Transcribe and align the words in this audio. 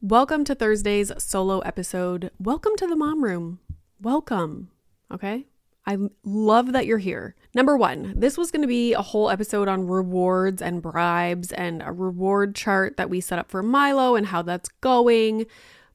Welcome 0.00 0.44
to 0.44 0.54
Thursday's 0.54 1.10
solo 1.18 1.58
episode. 1.58 2.30
Welcome 2.38 2.76
to 2.76 2.86
the 2.86 2.94
mom 2.94 3.24
room. 3.24 3.58
Welcome. 4.00 4.70
Okay. 5.12 5.46
I 5.88 5.98
love 6.22 6.70
that 6.70 6.86
you're 6.86 6.98
here. 6.98 7.34
Number 7.52 7.76
one, 7.76 8.14
this 8.16 8.38
was 8.38 8.52
going 8.52 8.62
to 8.62 8.68
be 8.68 8.92
a 8.92 9.02
whole 9.02 9.28
episode 9.28 9.66
on 9.66 9.88
rewards 9.88 10.62
and 10.62 10.80
bribes 10.80 11.50
and 11.50 11.82
a 11.82 11.90
reward 11.90 12.54
chart 12.54 12.96
that 12.96 13.10
we 13.10 13.20
set 13.20 13.40
up 13.40 13.50
for 13.50 13.60
Milo 13.60 14.14
and 14.14 14.26
how 14.28 14.40
that's 14.40 14.68
going. 14.80 15.46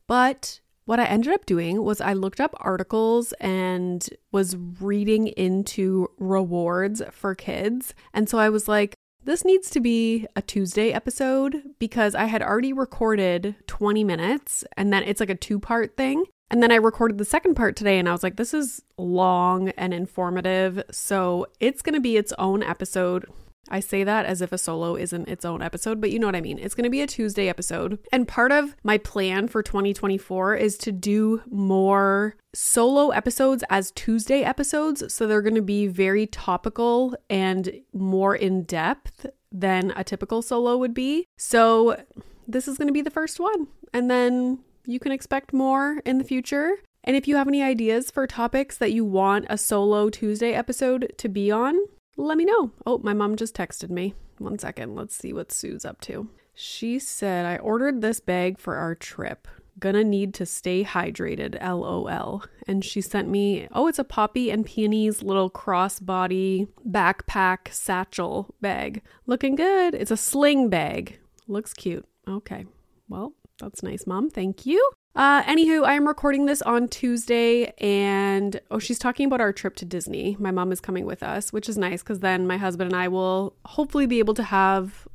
But 0.05 0.59
what 0.83 0.99
I 0.99 1.05
ended 1.05 1.33
up 1.33 1.45
doing 1.45 1.81
was 1.81 2.01
I 2.01 2.11
looked 2.11 2.41
up 2.41 2.53
articles 2.57 3.31
and 3.39 4.05
was 4.33 4.57
reading 4.81 5.27
into 5.27 6.09
rewards 6.17 7.01
for 7.09 7.35
kids. 7.35 7.93
And 8.13 8.27
so 8.27 8.37
I 8.37 8.49
was 8.49 8.67
like, 8.67 8.95
this 9.25 9.45
needs 9.45 9.69
to 9.71 9.79
be 9.79 10.27
a 10.35 10.41
Tuesday 10.41 10.91
episode 10.91 11.63
because 11.79 12.15
I 12.15 12.25
had 12.25 12.41
already 12.41 12.73
recorded 12.73 13.55
20 13.67 14.03
minutes 14.03 14.63
and 14.75 14.91
then 14.91 15.03
it's 15.03 15.19
like 15.19 15.29
a 15.29 15.35
two 15.35 15.59
part 15.59 15.95
thing. 15.95 16.25
And 16.49 16.61
then 16.61 16.71
I 16.71 16.75
recorded 16.75 17.17
the 17.17 17.25
second 17.25 17.55
part 17.55 17.75
today 17.75 17.97
and 17.97 18.07
I 18.07 18.11
was 18.11 18.21
like, 18.21 18.35
this 18.35 18.53
is 18.53 18.83
long 18.97 19.69
and 19.69 19.93
informative. 19.93 20.83
So 20.91 21.47
it's 21.59 21.81
going 21.81 21.95
to 21.95 22.01
be 22.01 22.17
its 22.17 22.33
own 22.37 22.61
episode. 22.61 23.25
I 23.69 23.79
say 23.79 24.03
that 24.03 24.25
as 24.25 24.41
if 24.41 24.51
a 24.51 24.57
solo 24.57 24.95
isn't 24.95 25.29
its 25.29 25.45
own 25.45 25.61
episode, 25.61 26.01
but 26.01 26.11
you 26.11 26.19
know 26.19 26.27
what 26.27 26.35
I 26.35 26.41
mean. 26.41 26.59
It's 26.59 26.75
going 26.75 26.83
to 26.83 26.89
be 26.89 27.01
a 27.01 27.07
Tuesday 27.07 27.47
episode. 27.47 27.99
And 28.11 28.27
part 28.27 28.51
of 28.51 28.75
my 28.83 28.97
plan 28.97 29.47
for 29.47 29.63
2024 29.63 30.55
is 30.55 30.77
to 30.79 30.91
do 30.91 31.41
more 31.49 32.35
solo 32.53 33.09
episodes 33.09 33.63
as 33.69 33.91
Tuesday 33.91 34.43
episodes. 34.43 35.13
So 35.13 35.25
they're 35.25 35.41
going 35.41 35.55
to 35.55 35.61
be 35.61 35.87
very 35.87 36.27
topical 36.27 37.15
and 37.29 37.81
more 37.93 38.35
in 38.35 38.63
depth 38.63 39.25
than 39.51 39.93
a 39.95 40.03
typical 40.03 40.41
solo 40.41 40.77
would 40.77 40.93
be. 40.93 41.27
So 41.37 42.03
this 42.47 42.67
is 42.67 42.77
going 42.77 42.87
to 42.87 42.93
be 42.93 43.01
the 43.01 43.09
first 43.09 43.39
one. 43.39 43.67
And 43.93 44.09
then 44.09 44.59
you 44.85 44.99
can 44.99 45.11
expect 45.11 45.53
more 45.53 46.01
in 46.05 46.17
the 46.17 46.23
future. 46.23 46.75
And 47.03 47.15
if 47.15 47.27
you 47.27 47.35
have 47.35 47.47
any 47.47 47.61
ideas 47.61 48.11
for 48.11 48.27
topics 48.27 48.77
that 48.77 48.93
you 48.93 49.05
want 49.05 49.45
a 49.49 49.57
solo 49.57 50.09
Tuesday 50.09 50.53
episode 50.53 51.13
to 51.17 51.29
be 51.29 51.51
on, 51.51 51.75
let 52.17 52.37
me 52.37 52.45
know. 52.45 52.71
Oh, 52.85 52.99
my 52.99 53.13
mom 53.13 53.35
just 53.35 53.55
texted 53.55 53.89
me. 53.89 54.13
One 54.37 54.59
second. 54.59 54.95
Let's 54.95 55.15
see 55.15 55.33
what 55.33 55.51
Sue's 55.51 55.85
up 55.85 56.01
to. 56.01 56.29
She 56.53 56.99
said, 56.99 57.45
I 57.45 57.57
ordered 57.57 58.01
this 58.01 58.19
bag 58.19 58.59
for 58.59 58.75
our 58.75 58.95
trip. 58.95 59.47
Gonna 59.79 60.03
need 60.03 60.35
to 60.35 60.45
stay 60.45 60.83
hydrated, 60.83 61.59
lol. 61.61 62.43
And 62.67 62.85
she 62.85 63.01
sent 63.01 63.27
me, 63.27 63.67
oh, 63.71 63.87
it's 63.87 63.97
a 63.97 64.03
Poppy 64.03 64.51
and 64.51 64.65
peonies 64.65 65.23
little 65.23 65.49
crossbody 65.49 66.67
backpack 66.87 67.73
satchel 67.73 68.53
bag. 68.61 69.01
Looking 69.25 69.55
good. 69.55 69.95
It's 69.95 70.11
a 70.11 70.17
sling 70.17 70.69
bag. 70.69 71.19
Looks 71.47 71.73
cute. 71.73 72.05
Okay. 72.27 72.65
Well, 73.09 73.33
that's 73.59 73.81
nice, 73.81 74.05
mom. 74.05 74.29
Thank 74.29 74.65
you. 74.65 74.91
Uh, 75.15 75.43
anywho, 75.43 75.85
I 75.85 75.93
am 75.93 76.07
recording 76.07 76.47
this 76.47 76.63
on 76.63 76.87
Tuesday, 76.87 77.71
and 77.77 78.59
oh, 78.71 78.79
she's 78.79 78.97
talking 78.97 79.27
about 79.27 79.41
our 79.41 79.53
trip 79.53 79.75
to 79.75 79.85
Disney. 79.85 80.35
My 80.39 80.49
mom 80.49 80.71
is 80.71 80.81
coming 80.81 81.05
with 81.05 81.21
us, 81.21 81.53
which 81.53 81.69
is 81.69 81.77
nice 81.77 82.01
because 82.01 82.21
then 82.21 82.47
my 82.47 82.57
husband 82.57 82.91
and 82.91 82.99
I 82.99 83.07
will 83.09 83.55
hopefully 83.63 84.07
be 84.07 84.17
able 84.17 84.33
to 84.33 84.43
have 84.43 85.07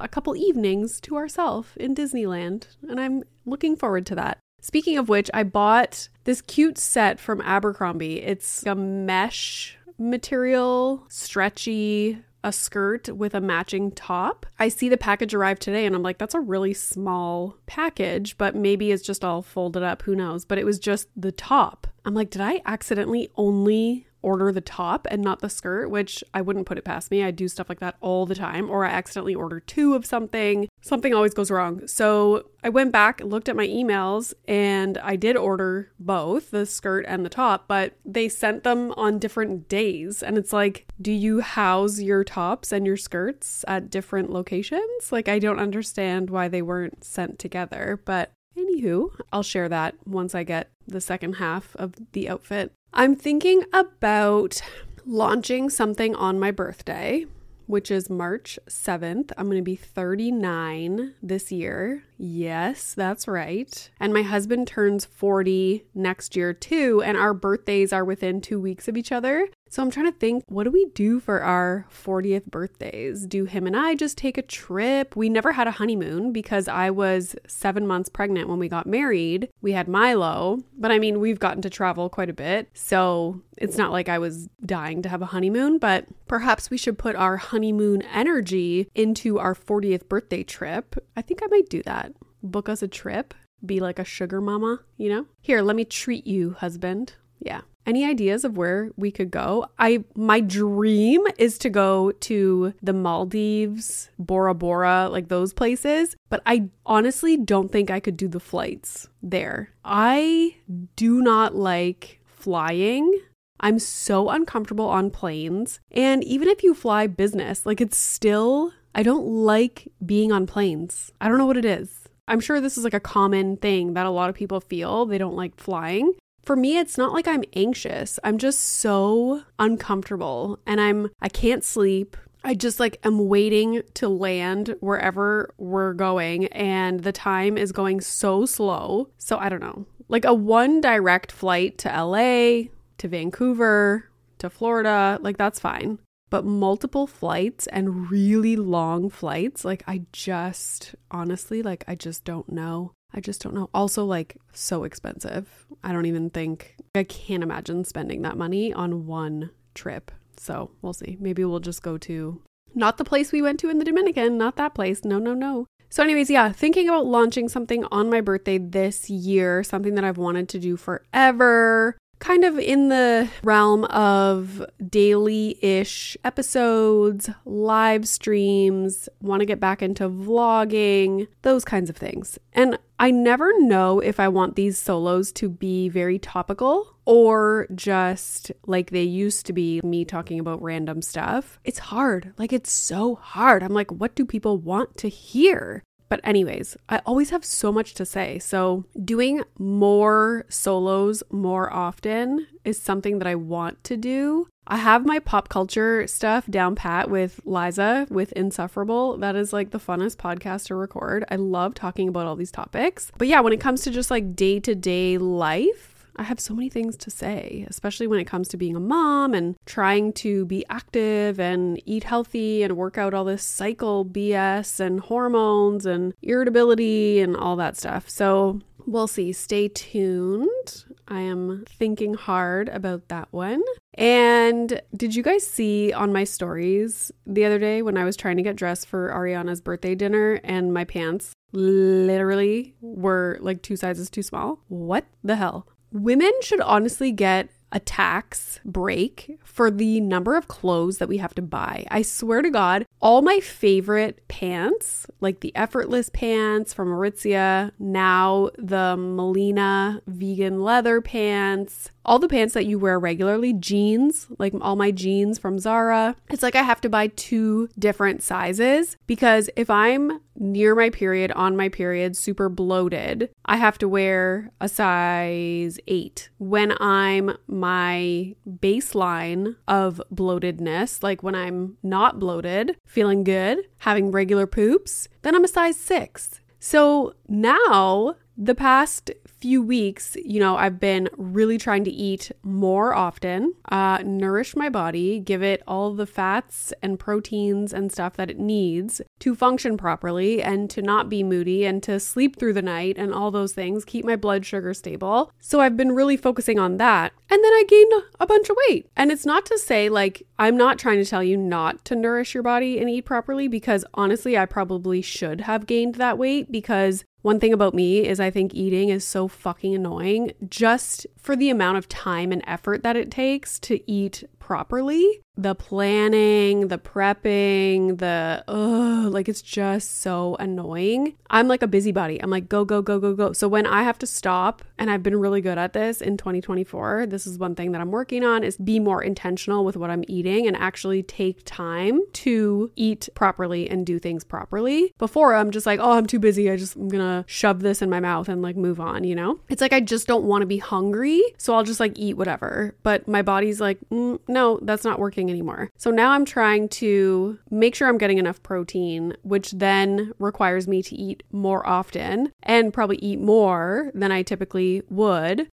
a 0.00 0.08
couple 0.08 0.34
evenings 0.34 1.00
to 1.02 1.16
ourselves 1.16 1.68
in 1.76 1.94
Disneyland, 1.94 2.68
and 2.88 2.98
I'm 2.98 3.24
looking 3.44 3.76
forward 3.76 4.06
to 4.06 4.14
that. 4.14 4.38
Speaking 4.62 4.96
of 4.96 5.10
which, 5.10 5.28
I 5.34 5.42
bought 5.42 6.08
this 6.24 6.40
cute 6.40 6.78
set 6.78 7.20
from 7.20 7.42
Abercrombie. 7.42 8.22
It's 8.22 8.64
a 8.64 8.74
mesh 8.74 9.76
material, 9.98 11.04
stretchy 11.08 12.22
a 12.44 12.52
skirt 12.52 13.08
with 13.08 13.34
a 13.34 13.40
matching 13.40 13.90
top. 13.90 14.46
I 14.58 14.68
see 14.68 14.88
the 14.88 14.96
package 14.96 15.34
arrive 15.34 15.58
today 15.58 15.86
and 15.86 15.94
I'm 15.94 16.02
like, 16.02 16.18
that's 16.18 16.34
a 16.34 16.40
really 16.40 16.74
small 16.74 17.56
package, 17.66 18.36
but 18.38 18.54
maybe 18.54 18.90
it's 18.90 19.02
just 19.02 19.24
all 19.24 19.42
folded 19.42 19.82
up. 19.82 20.02
Who 20.02 20.14
knows? 20.14 20.44
But 20.44 20.58
it 20.58 20.66
was 20.66 20.78
just 20.78 21.08
the 21.16 21.32
top. 21.32 21.86
I'm 22.04 22.14
like, 22.14 22.30
did 22.30 22.42
I 22.42 22.60
accidentally 22.66 23.30
only 23.36 24.06
order 24.22 24.52
the 24.52 24.60
top 24.60 25.06
and 25.10 25.22
not 25.22 25.40
the 25.40 25.50
skirt, 25.50 25.90
which 25.90 26.24
I 26.32 26.40
wouldn't 26.40 26.66
put 26.66 26.78
it 26.78 26.84
past 26.84 27.10
me. 27.10 27.22
I 27.22 27.30
do 27.30 27.48
stuff 27.48 27.68
like 27.68 27.80
that 27.80 27.96
all 28.00 28.24
the 28.24 28.34
time, 28.34 28.70
or 28.70 28.84
I 28.84 28.90
accidentally 28.90 29.34
order 29.34 29.60
two 29.60 29.94
of 29.94 30.06
something. 30.06 30.68
Something 30.80 31.12
always 31.12 31.34
goes 31.34 31.50
wrong. 31.50 31.86
So 31.86 32.46
I 32.64 32.68
went 32.68 32.92
back, 32.92 33.20
looked 33.20 33.48
at 33.48 33.56
my 33.56 33.66
emails, 33.66 34.32
and 34.46 34.96
I 34.98 35.16
did 35.16 35.36
order 35.36 35.92
both 35.98 36.50
the 36.50 36.64
skirt 36.64 37.04
and 37.08 37.24
the 37.24 37.30
top, 37.30 37.66
but 37.66 37.94
they 38.04 38.28
sent 38.28 38.62
them 38.62 38.92
on 38.92 39.18
different 39.18 39.68
days. 39.68 40.22
And 40.22 40.38
it's 40.38 40.52
like, 40.52 40.86
do 41.00 41.12
you 41.12 41.40
house 41.40 41.98
your 41.98 42.24
tops 42.24 42.72
and 42.72 42.86
your 42.86 42.96
skirts 42.96 43.64
at 43.66 43.90
different 43.90 44.30
locations? 44.30 45.10
Like, 45.10 45.28
I 45.28 45.38
don't 45.38 45.58
understand 45.58 46.30
why 46.30 46.48
they 46.48 46.62
weren't 46.62 47.04
sent 47.04 47.38
together, 47.38 48.00
but 48.04 48.32
Anywho, 48.72 49.10
I'll 49.32 49.42
share 49.42 49.68
that 49.68 49.94
once 50.06 50.34
I 50.34 50.44
get 50.44 50.70
the 50.86 51.00
second 51.00 51.34
half 51.34 51.76
of 51.76 51.94
the 52.12 52.28
outfit. 52.28 52.72
I'm 52.92 53.14
thinking 53.16 53.64
about 53.72 54.60
launching 55.06 55.70
something 55.70 56.14
on 56.14 56.38
my 56.38 56.50
birthday, 56.50 57.26
which 57.66 57.90
is 57.90 58.10
March 58.10 58.58
7th. 58.68 59.32
I'm 59.36 59.46
going 59.46 59.58
to 59.58 59.62
be 59.62 59.76
39 59.76 61.14
this 61.22 61.52
year. 61.52 62.04
Yes, 62.24 62.94
that's 62.94 63.26
right. 63.26 63.90
And 63.98 64.14
my 64.14 64.22
husband 64.22 64.68
turns 64.68 65.04
40 65.04 65.86
next 65.92 66.36
year 66.36 66.52
too, 66.52 67.02
and 67.04 67.16
our 67.16 67.34
birthdays 67.34 67.92
are 67.92 68.04
within 68.04 68.40
two 68.40 68.60
weeks 68.60 68.86
of 68.86 68.96
each 68.96 69.10
other. 69.10 69.48
So 69.72 69.82
I'm 69.82 69.90
trying 69.90 70.12
to 70.12 70.18
think, 70.18 70.44
what 70.48 70.64
do 70.64 70.70
we 70.70 70.84
do 70.94 71.18
for 71.18 71.42
our 71.42 71.86
40th 71.90 72.44
birthdays? 72.44 73.26
Do 73.26 73.46
him 73.46 73.66
and 73.66 73.74
I 73.74 73.94
just 73.94 74.18
take 74.18 74.36
a 74.36 74.42
trip? 74.42 75.16
We 75.16 75.30
never 75.30 75.52
had 75.52 75.66
a 75.66 75.70
honeymoon 75.70 76.30
because 76.30 76.68
I 76.68 76.90
was 76.90 77.34
seven 77.46 77.86
months 77.86 78.10
pregnant 78.10 78.50
when 78.50 78.58
we 78.58 78.68
got 78.68 78.86
married. 78.86 79.48
We 79.62 79.72
had 79.72 79.88
Milo, 79.88 80.62
but 80.76 80.92
I 80.92 80.98
mean, 80.98 81.20
we've 81.20 81.40
gotten 81.40 81.62
to 81.62 81.70
travel 81.70 82.10
quite 82.10 82.28
a 82.28 82.34
bit. 82.34 82.68
So 82.74 83.40
it's 83.56 83.78
not 83.78 83.92
like 83.92 84.10
I 84.10 84.18
was 84.18 84.48
dying 84.66 85.00
to 85.02 85.08
have 85.08 85.22
a 85.22 85.26
honeymoon, 85.26 85.78
but 85.78 86.04
perhaps 86.28 86.68
we 86.68 86.76
should 86.76 86.98
put 86.98 87.16
our 87.16 87.38
honeymoon 87.38 88.02
energy 88.02 88.88
into 88.94 89.38
our 89.38 89.54
40th 89.54 90.06
birthday 90.06 90.42
trip. 90.42 91.02
I 91.16 91.22
think 91.22 91.40
I 91.42 91.46
might 91.46 91.70
do 91.70 91.82
that. 91.84 92.11
Book 92.42 92.68
us 92.68 92.82
a 92.82 92.88
trip, 92.88 93.34
be 93.64 93.80
like 93.80 93.98
a 93.98 94.04
sugar 94.04 94.40
mama, 94.40 94.80
you 94.96 95.08
know? 95.08 95.26
Here, 95.40 95.62
let 95.62 95.76
me 95.76 95.84
treat 95.84 96.26
you, 96.26 96.52
husband. 96.58 97.14
Yeah. 97.40 97.62
Any 97.84 98.04
ideas 98.04 98.44
of 98.44 98.56
where 98.56 98.90
we 98.96 99.10
could 99.10 99.30
go? 99.30 99.66
I 99.78 100.04
my 100.14 100.40
dream 100.40 101.22
is 101.36 101.58
to 101.58 101.70
go 101.70 102.12
to 102.12 102.74
the 102.80 102.92
Maldives, 102.92 104.10
Bora 104.18 104.54
Bora, 104.54 105.08
like 105.10 105.28
those 105.28 105.52
places, 105.52 106.14
but 106.30 106.42
I 106.46 106.68
honestly 106.86 107.36
don't 107.36 107.72
think 107.72 107.90
I 107.90 107.98
could 107.98 108.16
do 108.16 108.28
the 108.28 108.38
flights 108.38 109.08
there. 109.20 109.70
I 109.84 110.56
do 110.94 111.20
not 111.20 111.56
like 111.56 112.20
flying. 112.24 113.20
I'm 113.58 113.80
so 113.80 114.30
uncomfortable 114.30 114.86
on 114.86 115.10
planes. 115.10 115.80
And 115.90 116.22
even 116.22 116.48
if 116.48 116.62
you 116.62 116.74
fly 116.74 117.08
business, 117.08 117.66
like 117.66 117.80
it's 117.80 117.98
still 117.98 118.72
I 118.94 119.02
don't 119.02 119.26
like 119.26 119.90
being 120.04 120.30
on 120.30 120.46
planes. 120.46 121.10
I 121.20 121.28
don't 121.28 121.38
know 121.38 121.46
what 121.46 121.56
it 121.56 121.64
is. 121.64 122.01
I'm 122.32 122.40
sure 122.40 122.60
this 122.60 122.78
is 122.78 122.84
like 122.84 122.94
a 122.94 123.00
common 123.00 123.58
thing 123.58 123.92
that 123.94 124.06
a 124.06 124.10
lot 124.10 124.30
of 124.30 124.34
people 124.34 124.60
feel. 124.60 125.06
They 125.06 125.18
don't 125.18 125.36
like 125.36 125.54
flying 125.56 126.14
for 126.42 126.56
me 126.56 126.78
it's 126.78 126.98
not 126.98 127.12
like 127.12 127.28
I'm 127.28 127.44
anxious. 127.54 128.18
I'm 128.24 128.38
just 128.38 128.60
so 128.60 129.42
uncomfortable 129.58 130.58
and 130.66 130.80
I'm 130.80 131.10
I 131.20 131.28
can't 131.28 131.64
sleep. 131.64 132.16
I 132.44 132.54
just 132.54 132.80
like 132.80 132.98
am 133.04 133.28
waiting 133.28 133.82
to 133.94 134.08
land 134.08 134.74
wherever 134.80 135.54
we're 135.58 135.94
going 135.94 136.46
and 136.48 137.00
the 137.00 137.12
time 137.12 137.56
is 137.56 137.70
going 137.70 138.00
so 138.00 138.44
slow. 138.46 139.08
So 139.18 139.38
I 139.38 139.48
don't 139.48 139.60
know. 139.60 139.86
Like 140.08 140.24
a 140.24 140.34
one 140.34 140.80
direct 140.80 141.30
flight 141.30 141.78
to 141.78 141.88
LA, 141.88 142.70
to 142.98 143.08
Vancouver, 143.08 144.08
to 144.38 144.50
Florida, 144.50 145.18
like 145.22 145.38
that's 145.38 145.60
fine. 145.60 145.98
But 146.32 146.46
multiple 146.46 147.06
flights 147.06 147.66
and 147.66 148.10
really 148.10 148.56
long 148.56 149.10
flights, 149.10 149.66
like 149.66 149.82
I 149.86 150.06
just 150.12 150.94
honestly, 151.10 151.62
like 151.62 151.84
I 151.86 151.94
just 151.94 152.24
don't 152.24 152.50
know. 152.50 152.92
I 153.12 153.20
just 153.20 153.42
don't 153.42 153.54
know. 153.54 153.68
Also, 153.74 154.06
like, 154.06 154.38
so 154.54 154.84
expensive. 154.84 155.66
I 155.84 155.92
don't 155.92 156.06
even 156.06 156.30
think 156.30 156.76
I 156.94 157.04
can't 157.04 157.42
imagine 157.42 157.84
spending 157.84 158.22
that 158.22 158.38
money 158.38 158.72
on 158.72 159.04
one 159.06 159.50
trip. 159.74 160.10
So 160.38 160.70
we'll 160.80 160.94
see. 160.94 161.18
Maybe 161.20 161.44
we'll 161.44 161.60
just 161.60 161.82
go 161.82 161.98
to 161.98 162.40
not 162.74 162.96
the 162.96 163.04
place 163.04 163.30
we 163.30 163.42
went 163.42 163.60
to 163.60 163.68
in 163.68 163.78
the 163.78 163.84
Dominican, 163.84 164.38
not 164.38 164.56
that 164.56 164.74
place. 164.74 165.04
No, 165.04 165.18
no, 165.18 165.34
no. 165.34 165.66
So, 165.90 166.02
anyways, 166.02 166.30
yeah, 166.30 166.50
thinking 166.50 166.88
about 166.88 167.04
launching 167.04 167.50
something 167.50 167.84
on 167.92 168.08
my 168.08 168.22
birthday 168.22 168.56
this 168.56 169.10
year, 169.10 169.62
something 169.62 169.96
that 169.96 170.04
I've 170.04 170.16
wanted 170.16 170.48
to 170.48 170.58
do 170.58 170.78
forever 170.78 171.98
kind 172.22 172.44
of 172.44 172.56
in 172.56 172.88
the 172.88 173.28
realm 173.42 173.84
of 173.86 174.64
daily 174.88 175.58
ish 175.60 176.16
episodes, 176.22 177.28
live 177.44 178.06
streams, 178.06 179.08
want 179.20 179.40
to 179.40 179.46
get 179.46 179.58
back 179.58 179.82
into 179.82 180.08
vlogging, 180.08 181.26
those 181.42 181.64
kinds 181.64 181.90
of 181.90 181.96
things. 181.96 182.38
And 182.52 182.78
I 183.00 183.10
never 183.10 183.58
know 183.58 183.98
if 183.98 184.20
I 184.20 184.28
want 184.28 184.54
these 184.54 184.78
solos 184.78 185.32
to 185.32 185.48
be 185.48 185.88
very 185.88 186.20
topical 186.20 186.96
or 187.04 187.66
just 187.74 188.52
like 188.66 188.90
they 188.90 189.02
used 189.02 189.44
to 189.46 189.52
be 189.52 189.80
me 189.82 190.04
talking 190.04 190.38
about 190.38 190.62
random 190.62 191.02
stuff. 191.02 191.58
It's 191.64 191.80
hard. 191.80 192.32
Like, 192.38 192.52
it's 192.52 192.70
so 192.70 193.16
hard. 193.16 193.64
I'm 193.64 193.74
like, 193.74 193.90
what 193.90 194.14
do 194.14 194.24
people 194.24 194.58
want 194.58 194.96
to 194.98 195.08
hear? 195.08 195.82
But, 196.12 196.20
anyways, 196.24 196.76
I 196.90 197.00
always 197.06 197.30
have 197.30 197.42
so 197.42 197.72
much 197.72 197.94
to 197.94 198.04
say. 198.04 198.38
So, 198.38 198.84
doing 199.02 199.44
more 199.58 200.44
solos 200.50 201.22
more 201.30 201.72
often 201.72 202.48
is 202.66 202.78
something 202.78 203.18
that 203.18 203.26
I 203.26 203.34
want 203.34 203.82
to 203.84 203.96
do. 203.96 204.46
I 204.66 204.76
have 204.76 205.06
my 205.06 205.20
pop 205.20 205.48
culture 205.48 206.06
stuff 206.06 206.46
down 206.48 206.74
pat 206.74 207.08
with 207.08 207.40
Liza 207.46 208.08
with 208.10 208.30
Insufferable. 208.32 209.16
That 209.16 209.36
is 209.36 209.54
like 209.54 209.70
the 209.70 209.80
funnest 209.80 210.18
podcast 210.18 210.66
to 210.66 210.74
record. 210.74 211.24
I 211.30 211.36
love 211.36 211.72
talking 211.72 212.08
about 212.08 212.26
all 212.26 212.36
these 212.36 212.52
topics. 212.52 213.10
But 213.16 213.28
yeah, 213.28 213.40
when 213.40 213.54
it 213.54 213.60
comes 213.60 213.80
to 213.84 213.90
just 213.90 214.10
like 214.10 214.36
day 214.36 214.60
to 214.60 214.74
day 214.74 215.16
life, 215.16 215.91
I 216.16 216.24
have 216.24 216.40
so 216.40 216.54
many 216.54 216.68
things 216.68 216.96
to 216.98 217.10
say, 217.10 217.66
especially 217.68 218.06
when 218.06 218.20
it 218.20 218.26
comes 218.26 218.48
to 218.48 218.56
being 218.56 218.76
a 218.76 218.80
mom 218.80 219.34
and 219.34 219.56
trying 219.66 220.12
to 220.14 220.44
be 220.46 220.64
active 220.68 221.40
and 221.40 221.80
eat 221.86 222.04
healthy 222.04 222.62
and 222.62 222.76
work 222.76 222.98
out 222.98 223.14
all 223.14 223.24
this 223.24 223.42
cycle 223.42 224.04
BS 224.04 224.80
and 224.80 225.00
hormones 225.00 225.86
and 225.86 226.14
irritability 226.22 227.20
and 227.20 227.36
all 227.36 227.56
that 227.56 227.76
stuff. 227.76 228.08
So 228.08 228.60
we'll 228.86 229.06
see. 229.06 229.32
Stay 229.32 229.68
tuned. 229.68 230.84
I 231.08 231.20
am 231.20 231.64
thinking 231.68 232.14
hard 232.14 232.68
about 232.68 233.08
that 233.08 233.28
one. 233.30 233.62
And 233.94 234.80
did 234.96 235.14
you 235.14 235.22
guys 235.22 235.46
see 235.46 235.92
on 235.92 236.12
my 236.12 236.24
stories 236.24 237.12
the 237.26 237.44
other 237.44 237.58
day 237.58 237.82
when 237.82 237.98
I 237.98 238.04
was 238.04 238.16
trying 238.16 238.36
to 238.36 238.42
get 238.42 238.56
dressed 238.56 238.86
for 238.86 239.10
Ariana's 239.10 239.60
birthday 239.60 239.94
dinner 239.94 240.40
and 240.44 240.72
my 240.72 240.84
pants 240.84 241.34
literally 241.52 242.74
were 242.80 243.38
like 243.40 243.62
two 243.62 243.76
sizes 243.76 244.08
too 244.08 244.22
small? 244.22 244.60
What 244.68 245.04
the 245.22 245.36
hell? 245.36 245.66
Women 245.92 246.32
should 246.40 246.60
honestly 246.60 247.12
get 247.12 247.48
a 247.72 247.80
tax 247.80 248.60
break 248.64 249.38
for 249.44 249.70
the 249.70 250.00
number 250.00 250.36
of 250.36 250.46
clothes 250.48 250.98
that 250.98 251.08
we 251.08 251.16
have 251.18 251.34
to 251.34 251.42
buy. 251.42 251.86
I 251.90 252.02
swear 252.02 252.42
to 252.42 252.50
God, 252.50 252.86
all 253.00 253.22
my 253.22 253.40
favorite 253.40 254.26
pants, 254.28 255.06
like 255.20 255.40
the 255.40 255.56
effortless 255.56 256.10
pants 256.10 256.74
from 256.74 256.88
Aritzia, 256.88 257.72
now 257.78 258.50
the 258.58 258.96
Melina 258.96 260.02
vegan 260.06 260.62
leather 260.62 261.00
pants, 261.00 261.90
all 262.04 262.18
the 262.18 262.28
pants 262.28 262.54
that 262.54 262.66
you 262.66 262.78
wear 262.78 262.98
regularly, 262.98 263.52
jeans, 263.52 264.26
like 264.38 264.52
all 264.60 264.76
my 264.76 264.90
jeans 264.90 265.38
from 265.38 265.58
Zara, 265.58 266.16
it's 266.30 266.42
like 266.42 266.56
I 266.56 266.62
have 266.62 266.80
to 266.82 266.88
buy 266.88 267.08
two 267.08 267.68
different 267.78 268.22
sizes 268.22 268.96
because 269.06 269.48
if 269.56 269.70
I'm 269.70 270.20
near 270.36 270.74
my 270.74 270.90
period, 270.90 271.30
on 271.32 271.56
my 271.56 271.68
period, 271.68 272.16
super 272.16 272.48
bloated, 272.48 273.30
I 273.44 273.56
have 273.56 273.78
to 273.78 273.88
wear 273.88 274.50
a 274.60 274.68
size 274.68 275.78
eight. 275.86 276.30
When 276.38 276.74
I'm 276.80 277.36
my 277.46 278.34
baseline 278.48 279.56
of 279.68 280.00
bloatedness, 280.12 281.02
like 281.02 281.22
when 281.22 281.34
I'm 281.34 281.76
not 281.82 282.18
bloated, 282.18 282.76
feeling 282.86 283.24
good, 283.24 283.58
having 283.78 284.10
regular 284.10 284.46
poops, 284.46 285.08
then 285.22 285.34
I'm 285.34 285.44
a 285.44 285.48
size 285.48 285.76
six. 285.76 286.40
So 286.58 287.14
now 287.28 288.16
the 288.36 288.54
past 288.54 289.10
few 289.42 289.60
weeks, 289.60 290.16
you 290.24 290.38
know, 290.38 290.56
I've 290.56 290.78
been 290.78 291.08
really 291.16 291.58
trying 291.58 291.82
to 291.82 291.90
eat 291.90 292.30
more 292.44 292.94
often, 292.94 293.54
uh, 293.72 293.98
nourish 294.04 294.54
my 294.54 294.68
body, 294.68 295.18
give 295.18 295.42
it 295.42 295.64
all 295.66 295.92
the 295.94 296.06
fats 296.06 296.72
and 296.80 296.96
proteins 296.96 297.72
and 297.72 297.90
stuff 297.90 298.14
that 298.14 298.30
it 298.30 298.38
needs 298.38 299.02
to 299.18 299.34
function 299.34 299.76
properly 299.76 300.40
and 300.40 300.70
to 300.70 300.80
not 300.80 301.08
be 301.08 301.24
moody 301.24 301.64
and 301.64 301.82
to 301.82 301.98
sleep 301.98 302.36
through 302.36 302.52
the 302.52 302.62
night 302.62 302.96
and 302.96 303.12
all 303.12 303.32
those 303.32 303.52
things, 303.52 303.84
keep 303.84 304.04
my 304.04 304.14
blood 304.14 304.46
sugar 304.46 304.72
stable. 304.72 305.32
So 305.40 305.60
I've 305.60 305.76
been 305.76 305.90
really 305.90 306.16
focusing 306.16 306.60
on 306.60 306.76
that. 306.76 307.12
And 307.28 307.42
then 307.42 307.52
I 307.52 307.64
gained 307.66 307.92
a 308.20 308.26
bunch 308.26 308.48
of 308.48 308.56
weight. 308.68 308.88
And 308.96 309.10
it's 309.10 309.26
not 309.26 309.44
to 309.46 309.58
say 309.58 309.88
like 309.88 310.22
I'm 310.38 310.56
not 310.56 310.78
trying 310.78 310.98
to 310.98 311.08
tell 311.08 311.24
you 311.24 311.36
not 311.36 311.84
to 311.86 311.96
nourish 311.96 312.34
your 312.34 312.44
body 312.44 312.78
and 312.78 312.88
eat 312.88 313.06
properly 313.06 313.48
because 313.48 313.84
honestly, 313.94 314.38
I 314.38 314.46
probably 314.46 315.02
should 315.02 315.40
have 315.42 315.66
gained 315.66 315.96
that 315.96 316.16
weight 316.16 316.52
because 316.52 317.04
one 317.22 317.40
thing 317.40 317.52
about 317.52 317.74
me 317.74 318.06
is 318.06 318.20
I 318.20 318.30
think 318.30 318.54
eating 318.54 318.88
is 318.88 319.06
so 319.06 319.28
fucking 319.28 319.74
annoying 319.74 320.32
just 320.48 321.06
for 321.16 321.34
the 321.34 321.50
amount 321.50 321.78
of 321.78 321.88
time 321.88 322.32
and 322.32 322.42
effort 322.46 322.82
that 322.82 322.96
it 322.96 323.10
takes 323.10 323.58
to 323.60 323.80
eat 323.90 324.24
properly 324.38 325.22
the 325.36 325.54
planning, 325.54 326.68
the 326.68 326.78
prepping, 326.78 327.98
the 327.98 328.44
ugh, 328.48 329.12
like 329.12 329.28
it's 329.28 329.40
just 329.40 330.00
so 330.00 330.36
annoying. 330.38 331.16
I'm 331.30 331.48
like 331.48 331.62
a 331.62 331.66
busybody. 331.66 332.22
I'm 332.22 332.28
like 332.28 332.48
go 332.48 332.64
go 332.64 332.82
go 332.82 332.98
go 332.98 333.14
go. 333.14 333.32
So 333.32 333.48
when 333.48 333.66
I 333.66 333.82
have 333.82 333.98
to 334.00 334.06
stop, 334.06 334.62
and 334.78 334.90
I've 334.90 335.02
been 335.02 335.18
really 335.18 335.40
good 335.40 335.58
at 335.58 335.72
this 335.72 336.00
in 336.02 336.16
2024, 336.16 337.06
this 337.06 337.26
is 337.26 337.38
one 337.38 337.54
thing 337.54 337.72
that 337.72 337.80
I'm 337.80 337.90
working 337.90 338.24
on 338.24 338.44
is 338.44 338.56
be 338.56 338.78
more 338.78 339.02
intentional 339.02 339.64
with 339.64 339.76
what 339.76 339.90
I'm 339.90 340.04
eating 340.06 340.46
and 340.46 340.56
actually 340.56 341.02
take 341.02 341.42
time 341.44 342.02
to 342.14 342.70
eat 342.76 343.08
properly 343.14 343.70
and 343.70 343.86
do 343.86 343.98
things 343.98 344.24
properly. 344.24 344.92
Before 344.98 345.34
I'm 345.34 345.50
just 345.50 345.64
like, 345.64 345.80
oh, 345.80 345.92
I'm 345.92 346.06
too 346.06 346.18
busy. 346.18 346.50
I 346.50 346.56
just 346.56 346.76
I'm 346.76 346.88
gonna 346.88 347.24
shove 347.26 347.60
this 347.60 347.80
in 347.80 347.88
my 347.88 348.00
mouth 348.00 348.28
and 348.28 348.42
like 348.42 348.56
move 348.56 348.80
on. 348.80 349.04
You 349.04 349.14
know, 349.14 349.40
it's 349.48 349.62
like 349.62 349.72
I 349.72 349.80
just 349.80 350.06
don't 350.06 350.24
want 350.24 350.42
to 350.42 350.46
be 350.46 350.58
hungry, 350.58 351.22
so 351.38 351.54
I'll 351.54 351.64
just 351.64 351.80
like 351.80 351.98
eat 351.98 352.18
whatever. 352.18 352.74
But 352.82 353.08
my 353.08 353.22
body's 353.22 353.60
like, 353.60 353.78
mm, 353.90 354.18
no, 354.28 354.58
that's 354.62 354.84
not 354.84 354.98
working 354.98 355.21
anymore. 355.30 355.70
So 355.76 355.90
now 355.90 356.10
I'm 356.10 356.24
trying 356.24 356.68
to 356.70 357.38
make 357.50 357.74
sure 357.74 357.88
I'm 357.88 357.98
getting 357.98 358.18
enough 358.18 358.42
protein, 358.42 359.16
which 359.22 359.52
then 359.52 360.12
requires 360.18 360.68
me 360.68 360.82
to 360.82 360.94
eat 360.94 361.22
more 361.32 361.66
often 361.66 362.32
and 362.42 362.72
probably 362.72 362.96
eat 362.96 363.20
more 363.20 363.90
than 363.94 364.12
I 364.12 364.22
typically 364.22 364.82
would. 364.88 365.48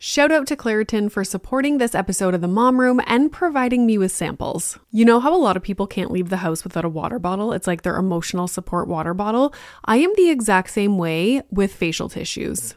Shout 0.00 0.30
out 0.30 0.46
to 0.46 0.54
Claritin 0.54 1.10
for 1.10 1.24
supporting 1.24 1.78
this 1.78 1.92
episode 1.92 2.32
of 2.32 2.40
the 2.40 2.46
Mom 2.46 2.78
Room 2.78 3.00
and 3.04 3.32
providing 3.32 3.84
me 3.84 3.98
with 3.98 4.12
samples. 4.12 4.78
You 4.92 5.04
know 5.04 5.18
how 5.18 5.34
a 5.34 5.36
lot 5.36 5.56
of 5.56 5.64
people 5.64 5.88
can't 5.88 6.12
leave 6.12 6.28
the 6.28 6.36
house 6.36 6.62
without 6.62 6.84
a 6.84 6.88
water 6.88 7.18
bottle? 7.18 7.52
It's 7.52 7.66
like 7.66 7.82
their 7.82 7.96
emotional 7.96 8.46
support 8.46 8.86
water 8.86 9.12
bottle. 9.12 9.52
I 9.86 9.96
am 9.96 10.12
the 10.14 10.30
exact 10.30 10.70
same 10.70 10.98
way 10.98 11.42
with 11.50 11.74
facial 11.74 12.08
tissues. 12.08 12.76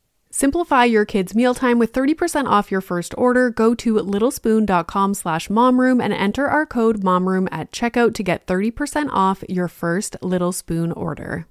Simplify 0.33 0.85
your 0.85 1.03
kids' 1.03 1.35
mealtime 1.35 1.77
with 1.77 1.91
30% 1.91 2.47
off 2.47 2.71
your 2.71 2.79
first 2.79 3.13
order. 3.17 3.49
Go 3.49 3.75
to 3.75 3.95
littlespoon.com 3.95 5.13
slash 5.13 5.49
momroom 5.49 6.01
and 6.01 6.13
enter 6.13 6.47
our 6.47 6.65
code 6.65 7.01
momroom 7.01 7.49
at 7.51 7.71
checkout 7.71 8.15
to 8.15 8.23
get 8.23 8.47
30% 8.47 9.09
off 9.11 9.43
your 9.49 9.67
first 9.67 10.15
Little 10.21 10.53
Spoon 10.53 10.93
order. 10.93 11.47